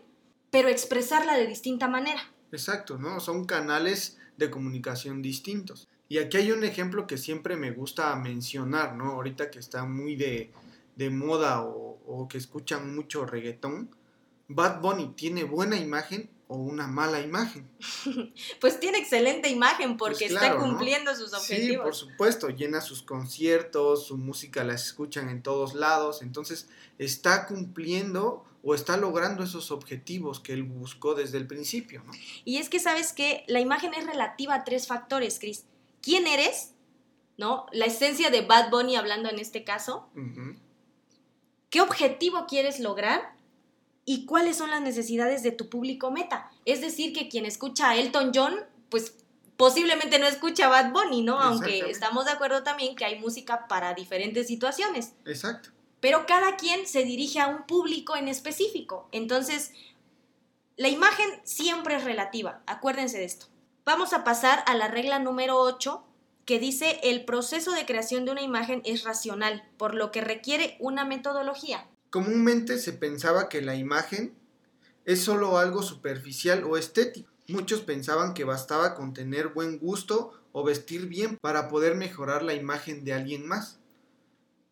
pero 0.50 0.68
expresarla 0.70 1.38
de 1.38 1.48
distinta 1.48 1.88
manera. 1.88 2.22
Exacto, 2.52 2.98
¿no? 2.98 3.20
Son 3.20 3.46
canales 3.46 4.18
de 4.38 4.50
comunicación 4.50 5.22
distintos. 5.22 5.88
Y 6.10 6.18
aquí 6.20 6.38
hay 6.38 6.52
un 6.52 6.64
ejemplo 6.64 7.08
que 7.08 7.18
siempre 7.18 7.56
me 7.56 7.72
gusta 7.72 8.16
mencionar, 8.16 8.96
¿no? 8.96 9.12
Ahorita 9.12 9.50
que 9.50 9.60
está 9.60 9.86
muy 9.86 10.16
de, 10.16 10.52
de 10.96 11.10
moda 11.10 11.62
o, 11.64 12.00
o 12.06 12.28
que 12.28 12.38
escuchan 12.38 12.96
mucho 12.96 13.26
reggaetón. 13.26 13.90
Bad 14.48 14.82
Bunny 14.82 15.14
tiene 15.16 15.44
buena 15.44 15.78
imagen 15.78 16.30
o 16.48 16.58
una 16.58 16.88
mala 16.88 17.22
imagen. 17.22 17.68
Pues 18.62 18.80
tiene 18.80 18.98
excelente 19.00 19.50
imagen 19.50 19.98
porque 19.98 20.28
Pues 20.28 20.32
claro, 20.32 20.46
está 20.46 20.60
¿no? 20.60 20.66
cumpliendo 20.70 21.16
sus 21.16 21.32
Sí, 21.32 21.36
objetivos. 21.38 21.84
por 21.84 21.96
supuesto, 21.96 22.50
llena 22.50 22.82
sus 22.82 23.02
conciertos, 23.02 24.08
su 24.08 24.18
música 24.18 24.64
la 24.64 24.74
escuchan 24.76 25.30
en 25.30 25.42
todos 25.44 25.74
lados, 25.74 26.22
entonces 26.22 26.68
está 27.00 27.48
cumpliendo 27.48 28.44
o 28.64 28.74
está 28.74 28.98
logrando 28.98 29.44
esos 29.44 29.70
objetivos 29.72 30.40
que 30.40 30.54
él 30.54 30.64
buscó 30.64 31.14
desde 31.16 31.38
el 31.38 31.46
principio, 31.48 32.04
¿no? 32.04 32.12
Y 32.46 32.58
es 32.58 32.70
que 32.70 32.80
sabes 32.80 33.14
que 33.14 33.44
la 33.48 33.60
imagen 33.60 33.94
es 33.94 34.06
relativa 34.06 34.56
a 34.56 34.64
tres 34.64 34.88
factores, 34.88 35.40
Chris. 35.40 35.66
¿Quién 36.02 36.26
eres? 36.26 36.72
¿No? 37.38 37.66
La 37.74 37.86
esencia 37.86 38.30
de 38.32 38.42
Bad 38.42 38.70
Bunny 38.72 38.96
hablando 38.96 39.30
en 39.30 39.38
este 39.40 39.64
caso. 39.64 40.10
¿Qué 41.70 41.82
objetivo 41.82 42.46
quieres 42.48 42.80
lograr? 42.80 43.35
¿Y 44.06 44.26
cuáles 44.26 44.58
son 44.58 44.70
las 44.70 44.82
necesidades 44.82 45.42
de 45.42 45.52
tu 45.52 45.68
público 45.68 46.12
meta? 46.12 46.52
Es 46.64 46.80
decir, 46.82 47.12
que 47.12 47.28
quien 47.28 47.46
escucha 47.46 47.90
a 47.90 47.96
Elton 47.98 48.32
John, 48.34 48.56
pues 48.90 49.16
posiblemente 49.58 50.20
no 50.20 50.28
escucha 50.28 50.68
a 50.68 50.70
Bad 50.70 50.92
Bunny, 50.92 51.24
¿no? 51.24 51.40
Aunque 51.40 51.90
estamos 51.90 52.26
de 52.26 52.32
acuerdo 52.32 52.62
también 52.62 52.96
que 52.96 53.06
hay 53.06 53.20
música 53.20 53.68
para 53.68 53.94
diferentes 53.94 54.48
situaciones. 54.48 55.14
Exacto. 55.26 55.70
pero 56.02 56.28
cada 56.28 56.56
quien 56.56 56.86
se 56.86 57.04
dirige 57.04 57.40
a 57.40 57.48
un 57.48 57.66
público 57.66 58.16
en 58.16 58.28
específico. 58.28 59.10
Entonces, 59.12 59.72
la 60.78 60.90
imagen 60.90 61.26
siempre 61.46 61.96
es 61.96 62.04
relativa, 62.04 62.62
acuérdense 62.68 63.18
de 63.18 63.24
esto. 63.24 63.48
Vamos 63.86 64.14
a 64.14 64.24
pasar 64.24 64.64
a 64.68 64.76
la 64.76 64.88
regla 64.88 65.18
número 65.18 65.58
8, 65.60 66.04
que 66.46 66.60
dice 66.60 67.00
el 67.02 67.26
proceso 67.26 67.72
de 67.72 67.88
creación 67.88 68.24
de 68.26 68.34
una 68.34 68.44
imagen 68.44 68.84
es 68.86 69.04
racional, 69.04 69.68
por 69.78 69.96
lo 69.96 70.12
que 70.12 70.22
requiere 70.22 70.76
una 70.80 71.06
metodología. 71.06 71.88
Comúnmente 72.16 72.80
se 72.80 72.94
pensaba 72.94 73.50
que 73.50 73.62
la 73.62 73.76
imagen 73.76 74.34
es 75.04 75.22
solo 75.22 75.58
algo 75.58 75.84
superficial 75.84 76.64
o 76.64 76.78
estético. 76.78 77.30
Muchos 77.50 77.82
pensaban 77.82 78.34
que 78.34 78.46
bastaba 78.46 78.96
con 78.96 79.14
tener 79.14 79.50
buen 79.50 79.80
gusto 79.80 80.32
o 80.54 80.64
vestir 80.64 81.08
bien 81.08 81.38
para 81.42 81.68
poder 81.68 81.96
mejorar 81.96 82.42
la 82.42 82.54
imagen 82.54 83.04
de 83.04 83.12
alguien 83.12 83.46
más. 83.46 83.80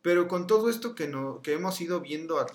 Pero 0.01 0.29
con 0.29 0.47
todo 0.47 0.69
esto 0.69 0.95
que, 0.95 1.09
no, 1.09 1.41
que 1.41 1.51
hemos 1.51 1.81
ido 1.81 1.99
viendo 1.99 2.39
a, 2.39 2.45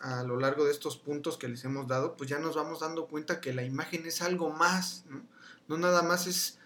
a 0.00 0.22
lo 0.22 0.38
largo 0.38 0.66
de 0.66 0.70
estos 0.70 0.96
puntos 0.96 1.36
que 1.36 1.48
les 1.48 1.64
hemos 1.64 1.88
dado, 1.88 2.16
pues 2.16 2.30
ya 2.30 2.38
nos 2.38 2.54
vamos 2.54 2.78
dando 2.78 3.08
cuenta 3.08 3.40
que 3.40 3.52
la 3.52 3.64
imagen 3.64 4.06
es 4.06 4.22
algo 4.22 4.50
más, 4.50 5.04
¿no? 5.08 5.20
No 5.66 5.78
nada 5.78 6.02
más 6.02 6.28
es 6.28 6.60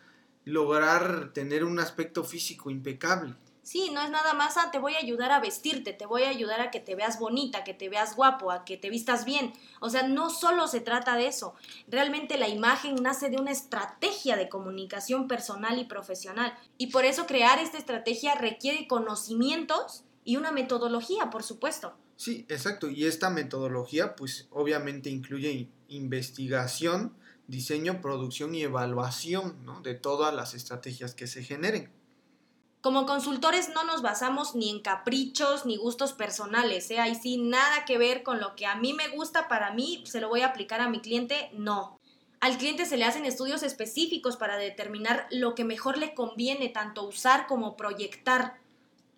lograr 0.44 1.32
tener 1.32 1.64
un 1.64 1.78
aspecto 1.78 2.22
físico 2.22 2.68
impecable. 2.68 3.34
Sí, 3.62 3.90
no 3.92 4.02
es 4.02 4.10
nada 4.10 4.34
más, 4.34 4.56
ah, 4.56 4.70
te 4.72 4.80
voy 4.80 4.94
a 4.94 4.98
ayudar 4.98 5.30
a 5.30 5.38
vestirte, 5.38 5.92
te 5.92 6.04
voy 6.04 6.24
a 6.24 6.30
ayudar 6.30 6.60
a 6.60 6.72
que 6.72 6.80
te 6.80 6.96
veas 6.96 7.20
bonita, 7.20 7.62
que 7.62 7.74
te 7.74 7.88
veas 7.88 8.16
guapo, 8.16 8.50
a 8.50 8.64
que 8.64 8.76
te 8.76 8.90
vistas 8.90 9.24
bien. 9.24 9.52
O 9.80 9.88
sea, 9.88 10.02
no 10.02 10.30
solo 10.30 10.66
se 10.66 10.80
trata 10.80 11.16
de 11.16 11.28
eso. 11.28 11.54
Realmente 11.86 12.38
la 12.38 12.48
imagen 12.48 12.96
nace 12.96 13.30
de 13.30 13.36
una 13.36 13.52
estrategia 13.52 14.36
de 14.36 14.48
comunicación 14.48 15.28
personal 15.28 15.78
y 15.78 15.84
profesional. 15.84 16.58
Y 16.76 16.88
por 16.88 17.04
eso 17.04 17.26
crear 17.26 17.60
esta 17.60 17.78
estrategia 17.78 18.34
requiere 18.34 18.88
conocimientos 18.88 20.02
y 20.24 20.36
una 20.36 20.50
metodología, 20.50 21.30
por 21.30 21.44
supuesto. 21.44 21.94
Sí, 22.16 22.44
exacto. 22.48 22.90
Y 22.90 23.06
esta 23.06 23.30
metodología, 23.30 24.16
pues 24.16 24.48
obviamente 24.50 25.08
incluye 25.08 25.68
investigación, 25.88 27.14
diseño, 27.46 28.00
producción 28.00 28.56
y 28.56 28.62
evaluación 28.62 29.64
¿no? 29.64 29.80
de 29.82 29.94
todas 29.94 30.34
las 30.34 30.54
estrategias 30.54 31.14
que 31.14 31.28
se 31.28 31.44
generen. 31.44 31.90
Como 32.82 33.06
consultores 33.06 33.68
no 33.68 33.84
nos 33.84 34.02
basamos 34.02 34.56
ni 34.56 34.68
en 34.68 34.82
caprichos 34.82 35.64
ni 35.64 35.76
gustos 35.76 36.12
personales, 36.12 36.90
¿eh? 36.90 36.98
Ahí 36.98 37.14
sí, 37.14 37.38
nada 37.38 37.84
que 37.84 37.96
ver 37.96 38.24
con 38.24 38.40
lo 38.40 38.56
que 38.56 38.66
a 38.66 38.74
mí 38.74 38.92
me 38.92 39.06
gusta 39.06 39.46
para 39.46 39.72
mí, 39.72 40.02
se 40.04 40.20
lo 40.20 40.28
voy 40.28 40.40
a 40.40 40.48
aplicar 40.48 40.80
a 40.80 40.88
mi 40.88 41.00
cliente, 41.00 41.48
no. 41.52 41.96
Al 42.40 42.58
cliente 42.58 42.84
se 42.84 42.96
le 42.96 43.04
hacen 43.04 43.24
estudios 43.24 43.62
específicos 43.62 44.36
para 44.36 44.56
determinar 44.56 45.28
lo 45.30 45.54
que 45.54 45.62
mejor 45.62 45.96
le 45.96 46.12
conviene 46.12 46.70
tanto 46.70 47.04
usar 47.04 47.46
como 47.46 47.76
proyectar. 47.76 48.58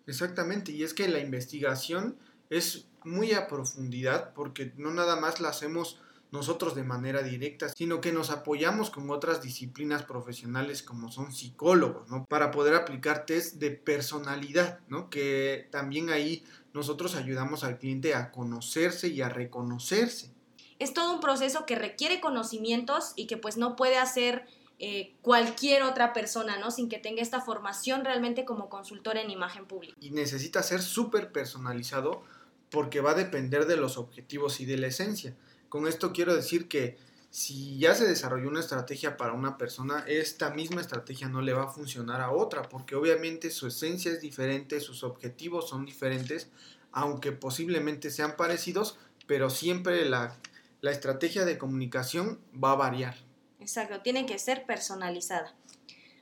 Exactamente, 0.05 0.71
y 0.71 0.83
es 0.83 0.93
que 0.93 1.07
la 1.07 1.17
investigación 1.17 2.19
es 2.51 2.85
muy 3.03 3.33
a 3.33 3.47
profundidad 3.47 4.33
porque 4.35 4.73
no 4.77 4.91
nada 4.91 5.15
más 5.15 5.39
la 5.39 5.49
hacemos 5.49 5.99
nosotros 6.35 6.75
de 6.75 6.83
manera 6.83 7.23
directa, 7.23 7.69
sino 7.69 8.01
que 8.01 8.11
nos 8.11 8.29
apoyamos 8.29 8.89
con 8.89 9.09
otras 9.09 9.41
disciplinas 9.41 10.03
profesionales 10.03 10.83
como 10.83 11.11
son 11.11 11.31
psicólogos, 11.31 12.09
¿no? 12.09 12.25
Para 12.25 12.51
poder 12.51 12.75
aplicar 12.75 13.25
test 13.25 13.55
de 13.55 13.71
personalidad, 13.71 14.79
¿no? 14.87 15.09
Que 15.09 15.67
también 15.71 16.09
ahí 16.09 16.43
nosotros 16.73 17.15
ayudamos 17.15 17.63
al 17.63 17.79
cliente 17.79 18.13
a 18.13 18.31
conocerse 18.31 19.07
y 19.07 19.21
a 19.21 19.29
reconocerse. 19.29 20.33
Es 20.77 20.93
todo 20.93 21.13
un 21.13 21.21
proceso 21.21 21.65
que 21.65 21.75
requiere 21.75 22.19
conocimientos 22.19 23.13
y 23.15 23.27
que 23.27 23.37
pues 23.37 23.55
no 23.55 23.77
puede 23.77 23.97
hacer 23.97 24.45
eh, 24.77 25.15
cualquier 25.21 25.83
otra 25.83 26.11
persona, 26.11 26.57
¿no? 26.59 26.69
Sin 26.69 26.89
que 26.89 26.99
tenga 26.99 27.21
esta 27.21 27.39
formación 27.39 28.03
realmente 28.03 28.43
como 28.43 28.67
consultor 28.67 29.15
en 29.15 29.31
imagen 29.31 29.65
pública. 29.65 29.95
y 30.01 30.11
necesita 30.11 30.61
ser 30.61 30.81
súper 30.81 31.31
personalizado 31.31 32.23
porque 32.69 32.99
va 32.99 33.11
a 33.11 33.15
depender 33.15 33.67
de 33.67 33.77
los 33.77 33.97
objetivos 33.97 34.59
y 34.59 34.65
de 34.65 34.77
la 34.77 34.87
esencia. 34.87 35.33
Con 35.69 35.87
esto 35.87 36.13
quiero 36.13 36.35
decir 36.35 36.67
que 36.67 36.97
si 37.35 37.77
ya 37.77 37.93
se 37.95 38.07
desarrolló 38.07 38.47
una 38.47 38.61
estrategia 38.61 39.17
para 39.17 39.33
una 39.33 39.57
persona, 39.57 40.05
esta 40.07 40.51
misma 40.51 40.79
estrategia 40.79 41.27
no 41.27 41.41
le 41.41 41.51
va 41.51 41.63
a 41.63 41.67
funcionar 41.67 42.21
a 42.21 42.31
otra, 42.31 42.61
porque 42.61 42.95
obviamente 42.95 43.51
su 43.51 43.67
esencia 43.67 44.09
es 44.11 44.21
diferente, 44.21 44.79
sus 44.79 45.03
objetivos 45.03 45.67
son 45.67 45.85
diferentes, 45.85 46.49
aunque 46.93 47.33
posiblemente 47.33 48.09
sean 48.09 48.37
parecidos, 48.37 48.97
pero 49.27 49.49
siempre 49.49 50.05
la, 50.05 50.37
la 50.79 50.91
estrategia 50.91 51.43
de 51.43 51.57
comunicación 51.57 52.39
va 52.53 52.71
a 52.71 52.75
variar. 52.75 53.17
Exacto, 53.59 53.99
tiene 54.01 54.25
que 54.25 54.39
ser 54.39 54.65
personalizada. 54.65 55.53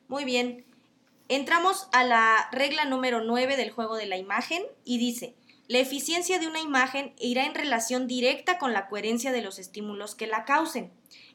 Muy 0.08 0.26
bien. 0.26 0.66
Entramos 1.28 1.90
a 1.92 2.04
la 2.04 2.50
regla 2.52 2.86
número 2.86 3.24
9 3.24 3.56
del 3.56 3.70
juego 3.72 3.98
de 3.98 4.08
la 4.08 4.18
imagen 4.18 4.64
y 4.84 4.98
dice, 4.98 5.36
la 5.74 5.80
eficiencia 5.80 6.38
de 6.38 6.46
una 6.46 6.62
imagen 6.62 7.16
irá 7.20 7.48
en 7.48 7.56
relación 7.56 8.06
directa 8.06 8.60
con 8.60 8.74
la 8.74 8.88
coherencia 8.88 9.32
de 9.32 9.42
los 9.42 9.58
estímulos 9.58 10.14
que 10.14 10.28
la 10.28 10.46
causen. 10.46 10.92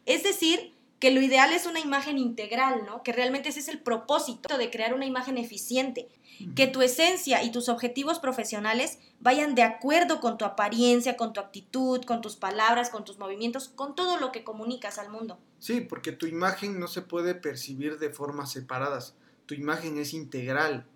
Es 0.06 0.22
decir, 0.22 0.76
que 1.00 1.10
lo 1.10 1.20
ideal 1.20 1.52
es 1.52 1.66
una 1.66 1.80
imagen 1.80 2.18
integral, 2.18 2.84
¿no? 2.86 3.02
Que 3.02 3.10
realmente 3.12 3.48
ese 3.48 3.58
es 3.58 3.66
el 3.66 3.80
propósito 3.80 4.56
de 4.56 4.70
crear 4.70 4.94
una 4.94 5.06
imagen 5.06 5.38
eficiente, 5.38 6.06
que 6.54 6.68
tu 6.68 6.82
esencia 6.82 7.42
y 7.42 7.50
tus 7.50 7.68
objetivos 7.68 8.20
profesionales 8.20 9.00
vayan 9.18 9.56
de 9.56 9.64
acuerdo 9.64 10.20
con 10.20 10.38
tu 10.38 10.44
apariencia, 10.44 11.16
con 11.16 11.32
tu 11.32 11.40
actitud, 11.40 12.04
con 12.04 12.20
tus 12.20 12.36
palabras, 12.36 12.90
con 12.90 13.04
tus 13.04 13.18
movimientos, 13.18 13.68
con 13.68 13.96
todo 13.96 14.20
lo 14.20 14.30
que 14.30 14.44
comunicas 14.44 15.00
al 15.00 15.10
mundo. 15.10 15.40
Sí, 15.58 15.80
porque 15.80 16.12
tu 16.12 16.26
imagen 16.26 16.78
no 16.78 16.86
se 16.86 17.02
puede 17.02 17.34
percibir 17.34 17.98
de 17.98 18.10
formas 18.10 18.52
separadas, 18.52 19.16
tu 19.46 19.54
imagen 19.54 19.98
es 19.98 20.14
integral, 20.14 20.86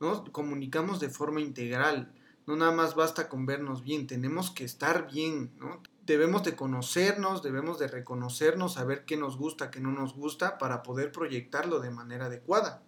¿no? 0.00 0.24
Comunicamos 0.32 0.98
de 0.98 1.10
forma 1.10 1.40
integral, 1.40 2.10
no 2.48 2.56
nada 2.56 2.72
más 2.72 2.94
basta 2.94 3.28
con 3.28 3.44
vernos 3.44 3.82
bien, 3.84 4.06
tenemos 4.06 4.50
que 4.50 4.64
estar 4.64 5.06
bien, 5.06 5.52
¿no? 5.58 5.82
debemos 6.06 6.44
de 6.44 6.56
conocernos, 6.56 7.42
debemos 7.42 7.78
de 7.78 7.88
reconocernos, 7.88 8.72
saber 8.72 9.04
qué 9.04 9.18
nos 9.18 9.36
gusta, 9.36 9.70
qué 9.70 9.80
no 9.80 9.92
nos 9.92 10.14
gusta, 10.14 10.56
para 10.56 10.82
poder 10.82 11.12
proyectarlo 11.12 11.78
de 11.78 11.90
manera 11.90 12.24
adecuada. 12.24 12.82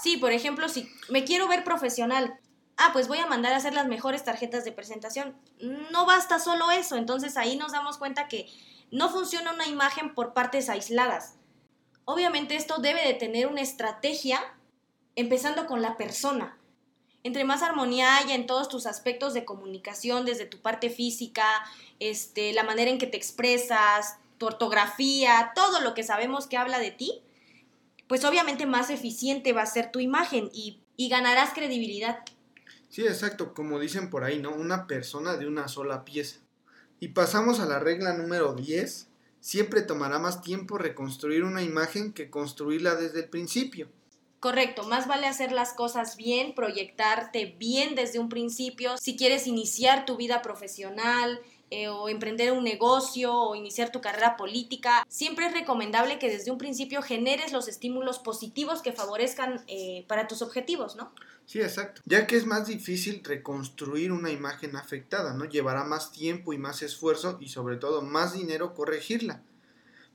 Sí, 0.00 0.18
por 0.18 0.30
ejemplo, 0.30 0.68
si 0.68 0.88
me 1.08 1.24
quiero 1.24 1.48
ver 1.48 1.64
profesional, 1.64 2.38
ah, 2.76 2.90
pues 2.92 3.08
voy 3.08 3.18
a 3.18 3.26
mandar 3.26 3.52
a 3.52 3.56
hacer 3.56 3.74
las 3.74 3.88
mejores 3.88 4.22
tarjetas 4.22 4.64
de 4.64 4.70
presentación. 4.70 5.34
No 5.90 6.06
basta 6.06 6.38
solo 6.38 6.70
eso, 6.70 6.94
entonces 6.94 7.36
ahí 7.36 7.56
nos 7.56 7.72
damos 7.72 7.98
cuenta 7.98 8.28
que 8.28 8.46
no 8.92 9.10
funciona 9.10 9.52
una 9.52 9.66
imagen 9.66 10.14
por 10.14 10.32
partes 10.32 10.68
aisladas. 10.68 11.34
Obviamente 12.04 12.54
esto 12.54 12.78
debe 12.78 13.04
de 13.04 13.14
tener 13.14 13.48
una 13.48 13.62
estrategia 13.62 14.38
empezando 15.16 15.66
con 15.66 15.82
la 15.82 15.96
persona. 15.96 16.56
Entre 17.24 17.44
más 17.44 17.62
armonía 17.62 18.16
haya 18.16 18.34
en 18.34 18.46
todos 18.46 18.68
tus 18.68 18.86
aspectos 18.86 19.32
de 19.34 19.44
comunicación, 19.44 20.24
desde 20.24 20.46
tu 20.46 20.58
parte 20.58 20.90
física, 20.90 21.44
este, 22.00 22.52
la 22.52 22.64
manera 22.64 22.90
en 22.90 22.98
que 22.98 23.06
te 23.06 23.16
expresas, 23.16 24.16
tu 24.38 24.46
ortografía, 24.46 25.52
todo 25.54 25.80
lo 25.80 25.94
que 25.94 26.02
sabemos 26.02 26.46
que 26.46 26.56
habla 26.56 26.80
de 26.80 26.90
ti, 26.90 27.22
pues 28.08 28.24
obviamente 28.24 28.66
más 28.66 28.90
eficiente 28.90 29.52
va 29.52 29.62
a 29.62 29.66
ser 29.66 29.92
tu 29.92 30.00
imagen 30.00 30.50
y, 30.52 30.80
y 30.96 31.08
ganarás 31.08 31.54
credibilidad. 31.54 32.24
Sí, 32.88 33.06
exacto, 33.06 33.54
como 33.54 33.78
dicen 33.78 34.10
por 34.10 34.24
ahí, 34.24 34.38
¿no? 34.38 34.52
Una 34.52 34.86
persona 34.86 35.36
de 35.36 35.46
una 35.46 35.68
sola 35.68 36.04
pieza. 36.04 36.40
Y 37.00 37.08
pasamos 37.08 37.58
a 37.58 37.66
la 37.66 37.78
regla 37.78 38.12
número 38.12 38.54
10. 38.54 39.08
Siempre 39.40 39.82
tomará 39.82 40.18
más 40.18 40.42
tiempo 40.42 40.76
reconstruir 40.76 41.42
una 41.42 41.62
imagen 41.62 42.12
que 42.12 42.30
construirla 42.30 42.94
desde 42.94 43.20
el 43.20 43.28
principio. 43.28 43.88
Correcto, 44.42 44.82
más 44.82 45.06
vale 45.06 45.28
hacer 45.28 45.52
las 45.52 45.72
cosas 45.72 46.16
bien, 46.16 46.52
proyectarte 46.52 47.54
bien 47.60 47.94
desde 47.94 48.18
un 48.18 48.28
principio. 48.28 48.96
Si 48.98 49.16
quieres 49.16 49.46
iniciar 49.46 50.04
tu 50.04 50.16
vida 50.16 50.42
profesional, 50.42 51.40
eh, 51.70 51.86
o 51.86 52.08
emprender 52.08 52.50
un 52.50 52.64
negocio 52.64 53.32
o 53.32 53.54
iniciar 53.54 53.92
tu 53.92 54.00
carrera 54.00 54.36
política, 54.36 55.06
siempre 55.08 55.46
es 55.46 55.52
recomendable 55.52 56.18
que 56.18 56.28
desde 56.28 56.50
un 56.50 56.58
principio 56.58 57.02
generes 57.02 57.52
los 57.52 57.68
estímulos 57.68 58.18
positivos 58.18 58.82
que 58.82 58.90
favorezcan 58.90 59.62
eh, 59.68 60.04
para 60.08 60.26
tus 60.26 60.42
objetivos, 60.42 60.96
¿no? 60.96 61.14
Sí, 61.46 61.60
exacto. 61.60 62.02
Ya 62.04 62.26
que 62.26 62.36
es 62.36 62.44
más 62.44 62.66
difícil 62.66 63.22
reconstruir 63.22 64.10
una 64.10 64.32
imagen 64.32 64.74
afectada, 64.74 65.34
¿no? 65.34 65.44
Llevará 65.44 65.84
más 65.84 66.10
tiempo 66.10 66.52
y 66.52 66.58
más 66.58 66.82
esfuerzo 66.82 67.38
y 67.40 67.48
sobre 67.48 67.76
todo 67.76 68.02
más 68.02 68.32
dinero 68.32 68.74
corregirla. 68.74 69.40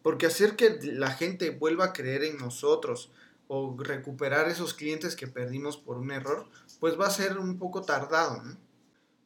Porque 0.04 0.26
hacer 0.26 0.58
que 0.58 0.78
la 0.84 1.12
gente 1.12 1.50
vuelva 1.52 1.86
a 1.86 1.94
creer 1.94 2.26
en 2.26 2.38
nosotros 2.38 3.10
o 3.48 3.76
recuperar 3.78 4.50
esos 4.50 4.74
clientes 4.74 5.16
que 5.16 5.28
perdimos 5.28 5.78
por 5.78 5.98
un 5.98 6.12
error, 6.12 6.48
pues 6.80 7.00
va 7.00 7.08
a 7.08 7.12
ser 7.12 7.38
un 7.38 7.58
poco 7.58 7.82
tardado, 7.82 8.42
¿no? 8.44 8.58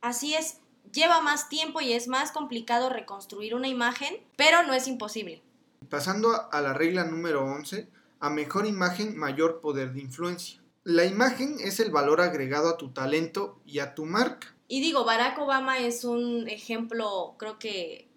Así 0.02 0.34
es, 0.34 0.58
lleva 0.92 1.22
más 1.22 1.50
tiempo 1.50 1.82
y 1.82 1.94
es 1.94 2.08
más 2.08 2.32
complicado 2.32 2.90
reconstruir 2.90 3.56
una 3.56 3.68
imagen, 3.68 4.16
pero 4.36 4.64
no 4.64 4.74
es 4.74 4.88
imposible. 4.88 5.42
Pasando 5.90 6.52
a 6.52 6.62
la 6.62 6.74
regla 6.74 7.06
número 7.06 7.44
11, 7.46 7.88
a 8.20 8.30
mejor 8.30 8.66
imagen, 8.66 9.18
mayor 9.18 9.62
poder 9.62 9.94
de 9.94 10.02
influencia. 10.02 10.62
La 10.84 11.06
imagen 11.06 11.58
es 11.60 11.80
el 11.80 11.92
valor 11.92 12.22
agregado 12.22 12.70
a 12.70 12.78
tu 12.78 12.90
talento 12.90 13.60
y 13.66 13.80
a 13.80 13.94
tu 13.94 14.06
marca. 14.06 14.56
Y 14.68 14.82
digo, 14.82 15.04
Barack 15.06 15.38
Obama 15.40 15.80
es 15.80 16.04
un 16.06 16.48
ejemplo, 16.48 17.36
creo 17.38 17.60
que 17.60 18.08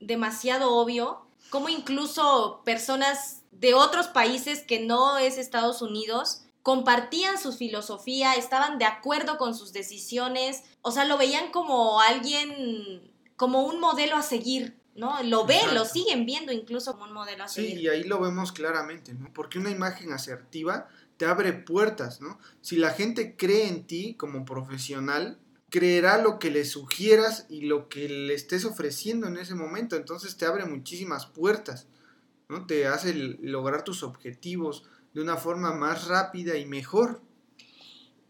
demasiado 0.00 0.72
obvio, 0.72 1.26
como 1.54 1.68
incluso 1.68 2.62
personas 2.64 3.44
de 3.52 3.74
otros 3.74 4.08
países 4.08 4.62
que 4.62 4.80
no 4.80 5.18
es 5.18 5.38
Estados 5.38 5.82
Unidos 5.82 6.42
compartían 6.62 7.40
su 7.40 7.52
filosofía, 7.52 8.34
estaban 8.34 8.76
de 8.80 8.86
acuerdo 8.86 9.38
con 9.38 9.54
sus 9.54 9.72
decisiones, 9.72 10.64
o 10.82 10.90
sea, 10.90 11.04
lo 11.04 11.16
veían 11.16 11.52
como 11.52 12.00
alguien, 12.00 13.08
como 13.36 13.62
un 13.62 13.78
modelo 13.78 14.16
a 14.16 14.22
seguir, 14.22 14.76
¿no? 14.96 15.22
Lo 15.22 15.46
ven, 15.46 15.76
lo 15.76 15.84
siguen 15.84 16.26
viendo 16.26 16.50
incluso 16.50 16.94
como 16.94 17.04
un 17.04 17.12
modelo 17.12 17.44
a 17.44 17.48
seguir. 17.48 17.76
Sí, 17.76 17.82
y 17.82 17.88
ahí 17.88 18.02
lo 18.02 18.18
vemos 18.18 18.50
claramente, 18.50 19.14
¿no? 19.14 19.32
Porque 19.32 19.60
una 19.60 19.70
imagen 19.70 20.12
asertiva 20.12 20.88
te 21.18 21.24
abre 21.24 21.52
puertas, 21.52 22.20
¿no? 22.20 22.40
Si 22.62 22.74
la 22.78 22.90
gente 22.90 23.36
cree 23.36 23.68
en 23.68 23.86
ti 23.86 24.14
como 24.14 24.44
profesional, 24.44 25.38
creerá 25.74 26.22
lo 26.22 26.38
que 26.38 26.52
le 26.52 26.64
sugieras 26.64 27.46
y 27.48 27.62
lo 27.62 27.88
que 27.88 28.08
le 28.08 28.32
estés 28.32 28.64
ofreciendo 28.64 29.26
en 29.26 29.36
ese 29.36 29.56
momento, 29.56 29.96
entonces 29.96 30.36
te 30.36 30.46
abre 30.46 30.64
muchísimas 30.66 31.26
puertas, 31.26 31.88
¿no? 32.48 32.64
Te 32.64 32.86
hace 32.86 33.12
lograr 33.12 33.82
tus 33.82 34.04
objetivos, 34.04 34.84
de 35.14 35.20
una 35.20 35.36
forma 35.36 35.74
más 35.74 36.06
rápida 36.06 36.56
y 36.56 36.64
mejor. 36.64 37.22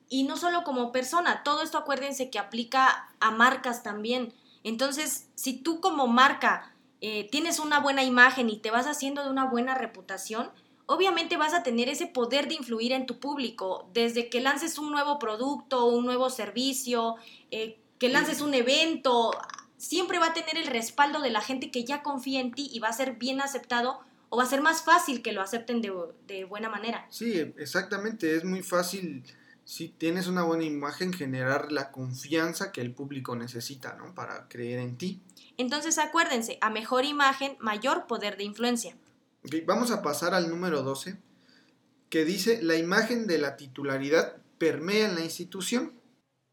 Y 0.08 0.22
no 0.22 0.38
solo 0.38 0.64
como 0.64 0.90
persona, 0.90 1.42
todo 1.42 1.60
esto 1.60 1.76
acuérdense 1.76 2.30
que 2.30 2.38
aplica 2.38 3.14
a 3.20 3.30
marcas 3.30 3.82
también. 3.82 4.32
Entonces, 4.62 5.26
si 5.34 5.58
tú 5.58 5.82
como 5.82 6.06
marca 6.06 6.74
eh, 7.02 7.28
tienes 7.30 7.58
una 7.58 7.78
buena 7.78 8.04
imagen 8.04 8.48
y 8.48 8.56
te 8.56 8.70
vas 8.70 8.86
haciendo 8.86 9.22
de 9.22 9.28
una 9.28 9.44
buena 9.44 9.74
reputación, 9.74 10.50
obviamente 10.86 11.36
vas 11.36 11.54
a 11.54 11.62
tener 11.62 11.88
ese 11.88 12.06
poder 12.06 12.48
de 12.48 12.54
influir 12.54 12.92
en 12.92 13.06
tu 13.06 13.18
público, 13.18 13.88
desde 13.92 14.28
que 14.28 14.40
lances 14.40 14.78
un 14.78 14.90
nuevo 14.90 15.18
producto, 15.18 15.86
un 15.86 16.04
nuevo 16.04 16.30
servicio, 16.30 17.16
eh, 17.50 17.78
que 17.98 18.08
lances 18.08 18.40
un 18.40 18.54
evento, 18.54 19.32
siempre 19.76 20.18
va 20.18 20.26
a 20.26 20.34
tener 20.34 20.56
el 20.56 20.66
respaldo 20.66 21.20
de 21.20 21.30
la 21.30 21.40
gente 21.40 21.70
que 21.70 21.84
ya 21.84 22.02
confía 22.02 22.40
en 22.40 22.52
ti 22.52 22.68
y 22.72 22.80
va 22.80 22.88
a 22.88 22.92
ser 22.92 23.14
bien 23.14 23.40
aceptado 23.40 24.00
o 24.28 24.36
va 24.36 24.44
a 24.44 24.46
ser 24.46 24.60
más 24.60 24.82
fácil 24.82 25.22
que 25.22 25.32
lo 25.32 25.40
acepten 25.40 25.80
de, 25.80 26.44
buena 26.44 26.68
manera. 26.68 27.06
Sí, 27.10 27.54
exactamente, 27.56 28.36
es 28.36 28.44
muy 28.44 28.62
fácil 28.62 29.22
si 29.64 29.88
tienes 29.88 30.26
una 30.26 30.42
buena 30.42 30.64
imagen 30.64 31.12
generar 31.12 31.72
la 31.72 31.90
confianza 31.90 32.72
que 32.72 32.80
el 32.80 32.92
público 32.92 33.36
necesita, 33.36 33.94
¿no? 33.94 34.14
Para 34.14 34.48
creer 34.48 34.80
en 34.80 34.98
ti. 34.98 35.20
Entonces 35.56 35.98
acuérdense, 35.98 36.58
a 36.60 36.68
mejor 36.68 37.04
imagen, 37.04 37.56
mayor 37.60 38.06
poder 38.06 38.36
de 38.36 38.44
influencia. 38.44 38.96
Vamos 39.66 39.90
a 39.90 40.02
pasar 40.02 40.34
al 40.34 40.48
número 40.48 40.82
12, 40.82 41.16
que 42.08 42.24
dice, 42.24 42.62
la 42.62 42.76
imagen 42.76 43.26
de 43.26 43.38
la 43.38 43.56
titularidad 43.56 44.36
permea 44.58 45.06
en 45.06 45.14
la 45.14 45.22
institución. 45.22 46.00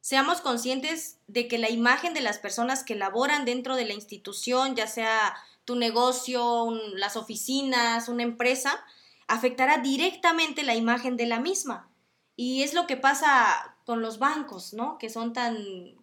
Seamos 0.02 0.42
conscientes 0.42 1.18
de 1.28 1.48
que 1.48 1.60
la 1.60 1.70
imagen 1.70 2.14
de 2.14 2.22
las 2.22 2.40
personas 2.40 2.84
que 2.84 2.96
laboran 2.96 3.46
dentro 3.46 3.76
de 3.76 3.86
la 3.86 3.94
institución, 3.94 4.76
ya 4.76 4.88
sea 4.88 5.36
tu 5.64 5.76
negocio, 5.76 6.72
las 6.96 7.16
oficinas, 7.16 8.10
una 8.10 8.24
empresa, 8.24 8.84
afectará 9.28 9.78
directamente 9.78 10.64
la 10.64 10.76
imagen 10.76 11.18
de 11.18 11.28
la 11.28 11.40
misma. 11.40 11.90
Y 12.36 12.64
es 12.64 12.74
lo 12.74 12.88
que 12.88 12.98
pasa 12.98 13.78
con 13.86 14.02
los 14.02 14.18
bancos, 14.18 14.74
¿no? 14.74 14.98
Que 14.98 15.10
son 15.10 15.34
tan, 15.34 15.56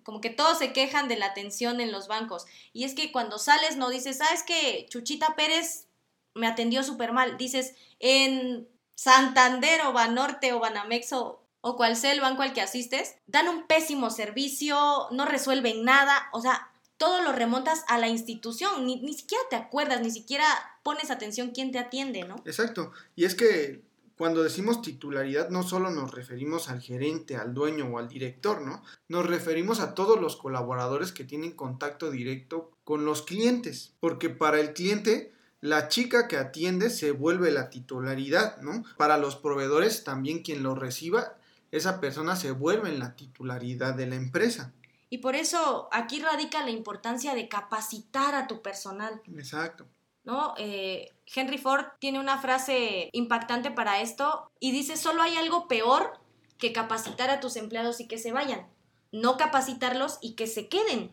como 0.05 0.21
que 0.21 0.31
todos 0.31 0.59
se 0.59 0.73
quejan 0.73 1.09
de 1.09 1.17
la 1.17 1.27
atención 1.27 1.81
en 1.81 1.91
los 1.91 2.07
bancos. 2.07 2.47
Y 2.73 2.85
es 2.85 2.95
que 2.95 3.11
cuando 3.11 3.39
sales 3.39 3.77
no 3.77 3.91
dices, 3.91 4.19
¿sabes 4.19 4.45
que 4.45 4.87
Chuchita 4.89 5.35
Pérez 5.35 5.88
me 6.35 6.47
atendió 6.47 6.83
súper 6.83 7.13
mal? 7.13 7.37
Dices, 7.37 7.75
en 8.01 8.69
Santander 8.95 9.83
o 9.87 9.93
Banorte 9.93 10.53
o 10.53 10.61
Banamex 10.61 11.13
o, 11.13 11.43
o 11.61 11.77
cual 11.77 11.97
sea 11.97 12.13
el 12.13 12.21
banco 12.21 12.43
al 12.43 12.53
que 12.53 12.61
asistes, 12.61 13.17
dan 13.27 13.49
un 13.49 13.67
pésimo 13.67 14.11
servicio, 14.11 15.09
no 15.11 15.25
resuelven 15.25 15.85
nada, 15.85 16.29
o 16.33 16.41
sea, 16.41 16.71
todo 16.97 17.23
lo 17.23 17.33
remontas 17.33 17.85
a 17.89 17.99
la 17.99 18.09
institución, 18.09 18.87
ni, 18.87 19.01
ni 19.01 19.15
siquiera 19.15 19.43
te 19.51 19.57
acuerdas, 19.57 20.01
ni 20.01 20.11
siquiera 20.11 20.45
pones 20.83 21.11
atención 21.11 21.53
quién 21.53 21.71
te 21.71 21.79
atiende, 21.79 22.25
¿no? 22.25 22.37
Exacto, 22.45 22.93
y 23.15 23.25
es 23.25 23.35
que 23.35 23.83
cuando 24.19 24.43
decimos 24.43 24.83
titularidad 24.83 25.49
no 25.49 25.63
solo 25.63 25.91
nos 25.91 26.11
referimos 26.11 26.69
al 26.69 26.81
gerente, 26.81 27.37
al 27.37 27.55
dueño 27.55 27.87
o 27.87 27.99
al 27.99 28.09
director, 28.09 28.61
¿no? 28.63 28.83
Nos 29.07 29.25
referimos 29.25 29.79
a 29.79 29.95
todos 29.95 30.21
los 30.21 30.37
colaboradores 30.37 31.13
que 31.13 31.23
tienen 31.23 31.53
contacto 31.53 32.11
directo 32.11 32.73
con 32.83 33.05
los 33.05 33.23
clientes, 33.23 33.95
porque 34.01 34.29
para 34.29 34.59
el 34.59 34.73
cliente 34.73 35.33
la 35.61 35.89
chica 35.89 36.29
que 36.29 36.37
atiende 36.37 36.91
se 36.91 37.11
vuelve 37.11 37.51
la 37.51 37.71
titularidad, 37.71 38.59
¿no? 38.59 38.85
Para 38.97 39.19
los 39.19 39.37
proveedores 39.37 40.05
también 40.05 40.43
quien 40.43 40.63
lo 40.63 40.75
reciba, 40.75 41.37
esa 41.71 42.01
persona 42.01 42.37
se 42.37 42.53
vuelve 42.53 42.89
en 42.89 42.99
la 42.99 43.17
titularidad 43.17 43.95
de 43.95 44.07
la 44.07 44.15
empresa. 44.15 44.73
Y 45.11 45.19
por 45.19 45.35
eso 45.35 45.89
aquí 45.91 46.21
radica 46.21 46.63
la 46.65 46.71
importancia 46.71 47.35
de 47.35 47.49
capacitar 47.49 48.35
a 48.35 48.47
tu 48.47 48.63
personal. 48.63 49.21
Exacto. 49.37 49.87
¿No? 50.25 50.55
Eh, 50.59 51.11
Henry 51.35 51.59
Ford 51.59 51.87
tiene 51.99 52.21
una 52.21 52.39
frase 52.39 53.09
impactante 53.13 53.71
para 53.71 54.01
esto 54.01 54.51
y 54.61 54.73
dice, 54.73 54.97
solo 54.97 55.23
hay 55.23 55.37
algo 55.37 55.67
peor 55.69 56.13
que 56.59 56.73
capacitar 56.73 57.31
a 57.31 57.41
tus 57.41 57.57
empleados 57.57 58.01
y 58.01 58.09
que 58.09 58.19
se 58.19 58.33
vayan, 58.33 58.67
no 59.11 59.39
capacitarlos 59.39 60.19
y 60.21 60.35
que 60.35 60.47
se 60.47 60.69
queden. 60.69 61.13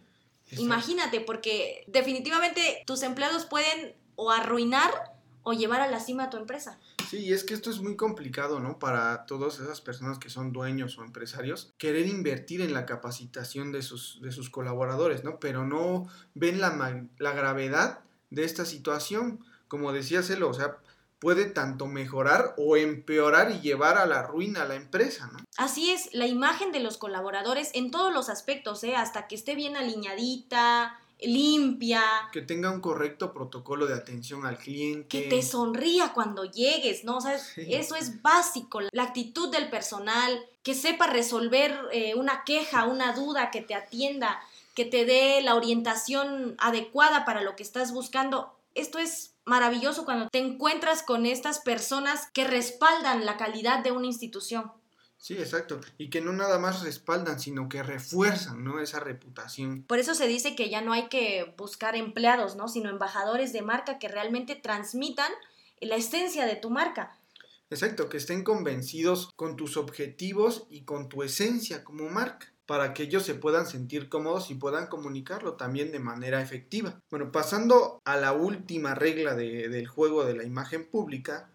Imagínate, 0.58 1.22
porque 1.22 1.86
definitivamente 1.88 2.84
tus 2.86 3.04
empleados 3.04 3.46
pueden 3.46 3.96
o 4.16 4.32
arruinar 4.32 5.16
o 5.44 5.54
llevar 5.54 5.82
a 5.82 5.88
la 5.88 6.00
cima 6.00 6.26
a 6.26 6.30
tu 6.30 6.38
empresa. 6.38 6.80
Sí, 7.08 7.18
y 7.18 7.34
es 7.34 7.44
que 7.44 7.54
esto 7.54 7.70
es 7.70 7.80
muy 7.80 7.96
complicado, 7.96 8.60
¿no? 8.60 8.80
Para 8.80 9.28
todas 9.28 9.60
esas 9.60 9.80
personas 9.80 10.18
que 10.18 10.32
son 10.32 10.52
dueños 10.52 10.98
o 10.98 11.04
empresarios, 11.04 11.72
querer 11.78 12.08
invertir 12.08 12.62
en 12.62 12.74
la 12.74 12.88
capacitación 12.88 13.72
de 13.72 13.84
sus, 13.84 14.20
de 14.22 14.32
sus 14.32 14.50
colaboradores, 14.50 15.24
¿no? 15.24 15.40
Pero 15.40 15.66
no 15.66 16.10
ven 16.34 16.60
la, 16.60 17.06
la 17.20 17.34
gravedad 17.34 18.00
de 18.32 18.44
esta 18.44 18.66
situación. 18.66 19.40
Como 19.68 19.94
decía 19.94 20.24
Celo, 20.24 20.50
o 20.50 20.54
sea, 20.56 20.78
puede 21.20 21.46
tanto 21.46 21.86
mejorar 21.86 22.56
o 22.58 22.76
empeorar 22.76 23.52
y 23.52 23.62
llevar 23.62 23.98
a 23.98 24.06
la 24.06 24.24
ruina 24.24 24.64
a 24.64 24.66
la 24.66 24.76
empresa, 24.76 25.30
¿no? 25.32 25.40
Así 25.58 25.92
es, 25.92 26.14
la 26.14 26.28
imagen 26.28 26.72
de 26.72 26.80
los 26.80 26.98
colaboradores 26.98 27.72
en 27.74 27.92
todos 27.92 28.14
los 28.14 28.30
aspectos, 28.30 28.84
¿eh? 28.84 28.96
hasta 28.96 29.28
que 29.28 29.36
esté 29.36 29.56
bien 29.56 29.78
alineadita, 29.78 31.00
limpia. 31.22 32.04
Que 32.32 32.42
tenga 32.42 32.72
un 32.72 32.82
correcto 32.82 33.34
protocolo 33.34 33.86
de 33.86 33.94
atención 33.94 34.46
al 34.46 34.58
cliente. 34.58 35.08
Que 35.08 35.30
te 35.30 35.42
sonría 35.42 36.14
cuando 36.14 36.46
llegues, 36.46 37.04
¿no? 37.04 37.18
O 37.18 37.22
sea, 37.22 37.36
eso 37.56 37.96
es 37.96 38.22
básico. 38.22 38.82
La 38.92 39.04
actitud 39.04 39.52
del 39.52 39.70
personal, 39.70 40.46
que 40.64 40.74
sepa 40.74 41.08
resolver 41.08 41.78
eh, 41.92 42.16
una 42.16 42.44
queja, 42.44 42.86
una 42.86 43.14
duda, 43.14 43.52
que 43.52 43.62
te 43.62 43.76
atienda, 43.76 44.40
que 44.74 44.86
te 44.86 45.06
dé 45.06 45.42
la 45.42 45.56
orientación 45.56 46.56
adecuada 46.58 47.26
para 47.26 47.42
lo 47.42 47.56
que 47.56 47.64
estás 47.64 47.94
buscando. 47.94 48.54
Esto 48.74 49.00
es 49.00 49.32
maravilloso 49.46 50.06
cuando 50.06 50.28
te 50.30 50.40
encuentras 50.40 51.04
con 51.04 51.26
estas 51.26 51.60
personas 51.60 52.28
que 52.34 52.46
respaldan 52.46 53.26
la 53.26 53.38
calidad 53.38 53.80
de 53.84 53.92
una 53.92 54.08
institución. 54.08 54.72
Sí, 55.26 55.34
exacto. 55.40 55.82
Y 55.98 56.12
que 56.12 56.22
no 56.22 56.34
nada 56.34 56.60
más 56.60 56.84
respaldan, 56.84 57.40
sino 57.40 57.68
que 57.68 57.82
refuerzan, 57.82 58.64
¿no? 58.64 58.80
Esa 58.80 59.00
reputación. 59.00 59.82
Por 59.82 59.98
eso 59.98 60.14
se 60.14 60.28
dice 60.28 60.56
que 60.56 60.70
ya 60.70 60.82
no 60.82 60.94
hay 60.94 61.08
que 61.08 61.52
buscar 61.58 61.96
empleados, 61.96 62.56
¿no? 62.56 62.68
Sino 62.68 62.92
embajadores 62.92 63.52
de 63.52 63.64
marca 63.64 63.98
que 63.98 64.08
realmente 64.08 64.54
transmitan 64.54 65.32
la 65.82 65.96
esencia 65.96 66.46
de 66.46 66.58
tu 66.58 66.70
marca. 66.70 67.18
Exacto, 67.72 68.08
que 68.08 68.18
estén 68.18 68.44
convencidos 68.44 69.32
con 69.36 69.56
tus 69.56 69.78
objetivos 69.78 70.68
y 70.70 70.82
con 70.84 71.10
tu 71.10 71.24
esencia 71.24 71.84
como 71.84 72.08
marca 72.08 72.54
para 72.68 72.94
que 72.94 73.02
ellos 73.02 73.24
se 73.24 73.34
puedan 73.34 73.66
sentir 73.66 74.10
cómodos 74.10 74.52
y 74.52 74.54
puedan 74.54 74.86
comunicarlo 74.86 75.54
también 75.54 75.92
de 75.92 75.98
manera 75.98 76.40
efectiva. 76.40 77.02
Bueno, 77.10 77.32
pasando 77.32 78.00
a 78.06 78.16
la 78.18 78.34
última 78.34 78.94
regla 78.94 79.34
del 79.34 79.88
juego 79.88 80.24
de 80.24 80.36
la 80.36 80.44
imagen 80.44 80.88
pública, 80.88 81.50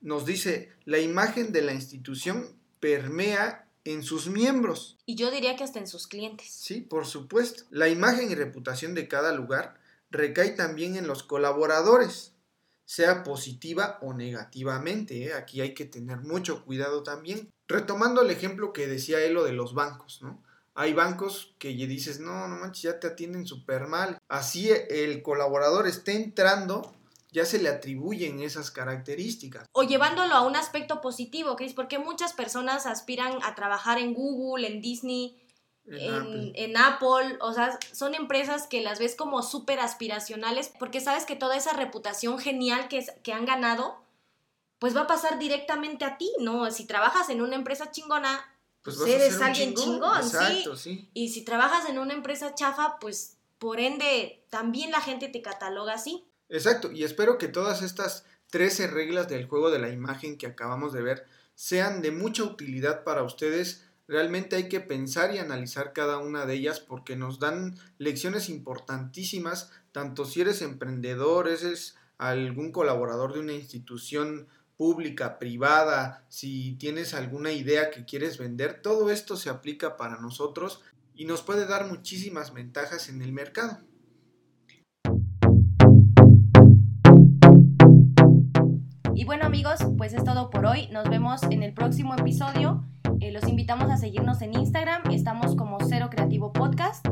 nos 0.00 0.26
dice, 0.26 0.72
la 0.84 0.98
imagen 0.98 1.52
de 1.52 1.62
la 1.62 1.74
institución 1.74 2.63
permea 2.84 3.66
en 3.84 4.02
sus 4.02 4.28
miembros. 4.28 4.98
Y 5.06 5.14
yo 5.14 5.30
diría 5.30 5.56
que 5.56 5.64
hasta 5.64 5.78
en 5.78 5.86
sus 5.86 6.06
clientes. 6.06 6.50
Sí, 6.50 6.82
por 6.82 7.06
supuesto. 7.06 7.62
La 7.70 7.88
imagen 7.88 8.30
y 8.30 8.34
reputación 8.34 8.94
de 8.94 9.08
cada 9.08 9.32
lugar 9.32 9.80
recae 10.10 10.50
también 10.50 10.94
en 10.96 11.06
los 11.06 11.22
colaboradores, 11.22 12.34
sea 12.84 13.22
positiva 13.22 13.98
o 14.02 14.12
negativamente. 14.12 15.24
¿eh? 15.24 15.32
Aquí 15.32 15.62
hay 15.62 15.72
que 15.72 15.86
tener 15.86 16.18
mucho 16.18 16.62
cuidado 16.66 17.02
también. 17.02 17.50
Retomando 17.68 18.20
el 18.20 18.30
ejemplo 18.30 18.74
que 18.74 18.86
decía 18.86 19.24
él 19.24 19.32
lo 19.32 19.44
de 19.44 19.54
los 19.54 19.72
bancos, 19.72 20.20
¿no? 20.20 20.42
Hay 20.74 20.92
bancos 20.92 21.54
que 21.58 21.68
dices, 21.68 22.20
no, 22.20 22.48
no 22.48 22.56
manches, 22.56 22.82
ya 22.82 23.00
te 23.00 23.06
atienden 23.06 23.46
súper 23.46 23.86
mal. 23.86 24.20
Así 24.28 24.68
el 24.90 25.22
colaborador 25.22 25.86
esté 25.86 26.16
entrando, 26.16 26.94
ya 27.34 27.44
se 27.44 27.58
le 27.58 27.68
atribuyen 27.68 28.40
esas 28.40 28.70
características. 28.70 29.68
O 29.72 29.82
llevándolo 29.82 30.34
a 30.34 30.42
un 30.42 30.54
aspecto 30.54 31.00
positivo, 31.00 31.56
Chris, 31.56 31.74
porque 31.74 31.98
muchas 31.98 32.32
personas 32.32 32.86
aspiran 32.86 33.40
a 33.42 33.56
trabajar 33.56 33.98
en 33.98 34.14
Google, 34.14 34.68
en 34.68 34.80
Disney, 34.80 35.36
en, 35.84 36.76
Apple. 36.76 37.36
o 37.40 37.52
sea, 37.52 37.76
son 37.92 38.14
empresas 38.14 38.68
que 38.68 38.82
las 38.82 39.00
ves 39.00 39.16
como 39.16 39.42
súper 39.42 39.80
aspiracionales, 39.80 40.70
porque 40.78 41.00
sabes 41.00 41.24
que 41.24 41.34
toda 41.34 41.56
esa 41.56 41.72
reputación 41.72 42.38
genial 42.38 42.86
que, 42.86 43.04
que 43.24 43.32
han 43.32 43.46
ganado, 43.46 44.00
pues 44.78 44.96
va 44.96 45.02
a 45.02 45.06
pasar 45.08 45.40
directamente 45.40 46.04
a 46.04 46.16
ti, 46.16 46.30
¿no? 46.38 46.70
Si 46.70 46.86
trabajas 46.86 47.30
en 47.30 47.42
una 47.42 47.56
empresa 47.56 47.90
chingona, 47.90 48.48
pues, 48.84 48.96
pues 48.96 49.10
eres 49.10 49.40
alguien 49.42 49.74
chingón, 49.74 50.22
¿sí? 50.22 51.10
Y 51.14 51.30
si 51.30 51.42
trabajas 51.42 51.88
en 51.88 51.98
una 51.98 52.14
empresa 52.14 52.54
chafa, 52.54 52.98
pues 53.00 53.38
por 53.58 53.80
ende 53.80 54.46
también 54.50 54.92
la 54.92 55.00
gente 55.00 55.26
te 55.26 55.42
cataloga 55.42 55.94
así. 55.94 56.24
Exacto, 56.54 56.92
y 56.92 57.02
espero 57.02 57.36
que 57.36 57.48
todas 57.48 57.82
estas 57.82 58.26
13 58.52 58.86
reglas 58.86 59.28
del 59.28 59.48
juego 59.48 59.72
de 59.72 59.80
la 59.80 59.88
imagen 59.88 60.38
que 60.38 60.46
acabamos 60.46 60.92
de 60.92 61.02
ver 61.02 61.26
sean 61.56 62.00
de 62.00 62.12
mucha 62.12 62.44
utilidad 62.44 63.02
para 63.02 63.24
ustedes. 63.24 63.84
Realmente 64.06 64.54
hay 64.54 64.68
que 64.68 64.78
pensar 64.78 65.34
y 65.34 65.38
analizar 65.38 65.92
cada 65.92 66.18
una 66.18 66.46
de 66.46 66.54
ellas 66.54 66.78
porque 66.78 67.16
nos 67.16 67.40
dan 67.40 67.76
lecciones 67.98 68.48
importantísimas, 68.48 69.72
tanto 69.90 70.24
si 70.26 70.42
eres 70.42 70.62
emprendedor, 70.62 71.48
eres 71.48 71.96
algún 72.18 72.70
colaborador 72.70 73.32
de 73.32 73.40
una 73.40 73.54
institución 73.54 74.46
pública, 74.76 75.40
privada, 75.40 76.24
si 76.28 76.76
tienes 76.76 77.14
alguna 77.14 77.50
idea 77.50 77.90
que 77.90 78.04
quieres 78.04 78.38
vender, 78.38 78.80
todo 78.80 79.10
esto 79.10 79.36
se 79.36 79.50
aplica 79.50 79.96
para 79.96 80.20
nosotros 80.20 80.82
y 81.16 81.24
nos 81.24 81.42
puede 81.42 81.66
dar 81.66 81.88
muchísimas 81.88 82.54
ventajas 82.54 83.08
en 83.08 83.22
el 83.22 83.32
mercado. 83.32 83.80
Y 89.24 89.26
bueno 89.26 89.46
amigos, 89.46 89.78
pues 89.96 90.12
es 90.12 90.22
todo 90.22 90.50
por 90.50 90.66
hoy. 90.66 90.86
Nos 90.92 91.08
vemos 91.08 91.42
en 91.44 91.62
el 91.62 91.72
próximo 91.72 92.14
episodio. 92.14 92.84
Eh, 93.20 93.32
los 93.32 93.48
invitamos 93.48 93.90
a 93.90 93.96
seguirnos 93.96 94.42
en 94.42 94.52
Instagram. 94.52 95.00
Estamos 95.10 95.56
como 95.56 95.78
Cero 95.88 96.08
Creativo 96.10 96.52
Podcast. 96.52 97.08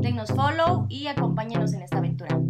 Denos 0.00 0.30
follow 0.30 0.86
y 0.88 1.08
acompáñenos 1.08 1.74
en 1.74 1.82
esta 1.82 1.98
aventura. 1.98 2.40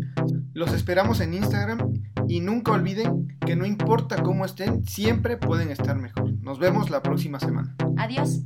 Los 0.53 0.72
esperamos 0.72 1.18
en 1.18 1.35
Instagram 1.35 1.94
y 2.29 2.38
nunca 2.38 2.70
olviden 2.70 3.37
que 3.44 3.57
no 3.57 3.66
importa 3.66 4.22
cómo 4.22 4.44
estén, 4.44 4.87
siempre 4.87 5.37
pueden 5.37 5.72
estar 5.72 5.96
mejor. 5.96 6.35
Nos 6.40 6.61
vemos 6.61 6.88
la 6.88 7.03
próxima 7.03 7.40
semana. 7.40 7.75
Adiós. 7.96 8.42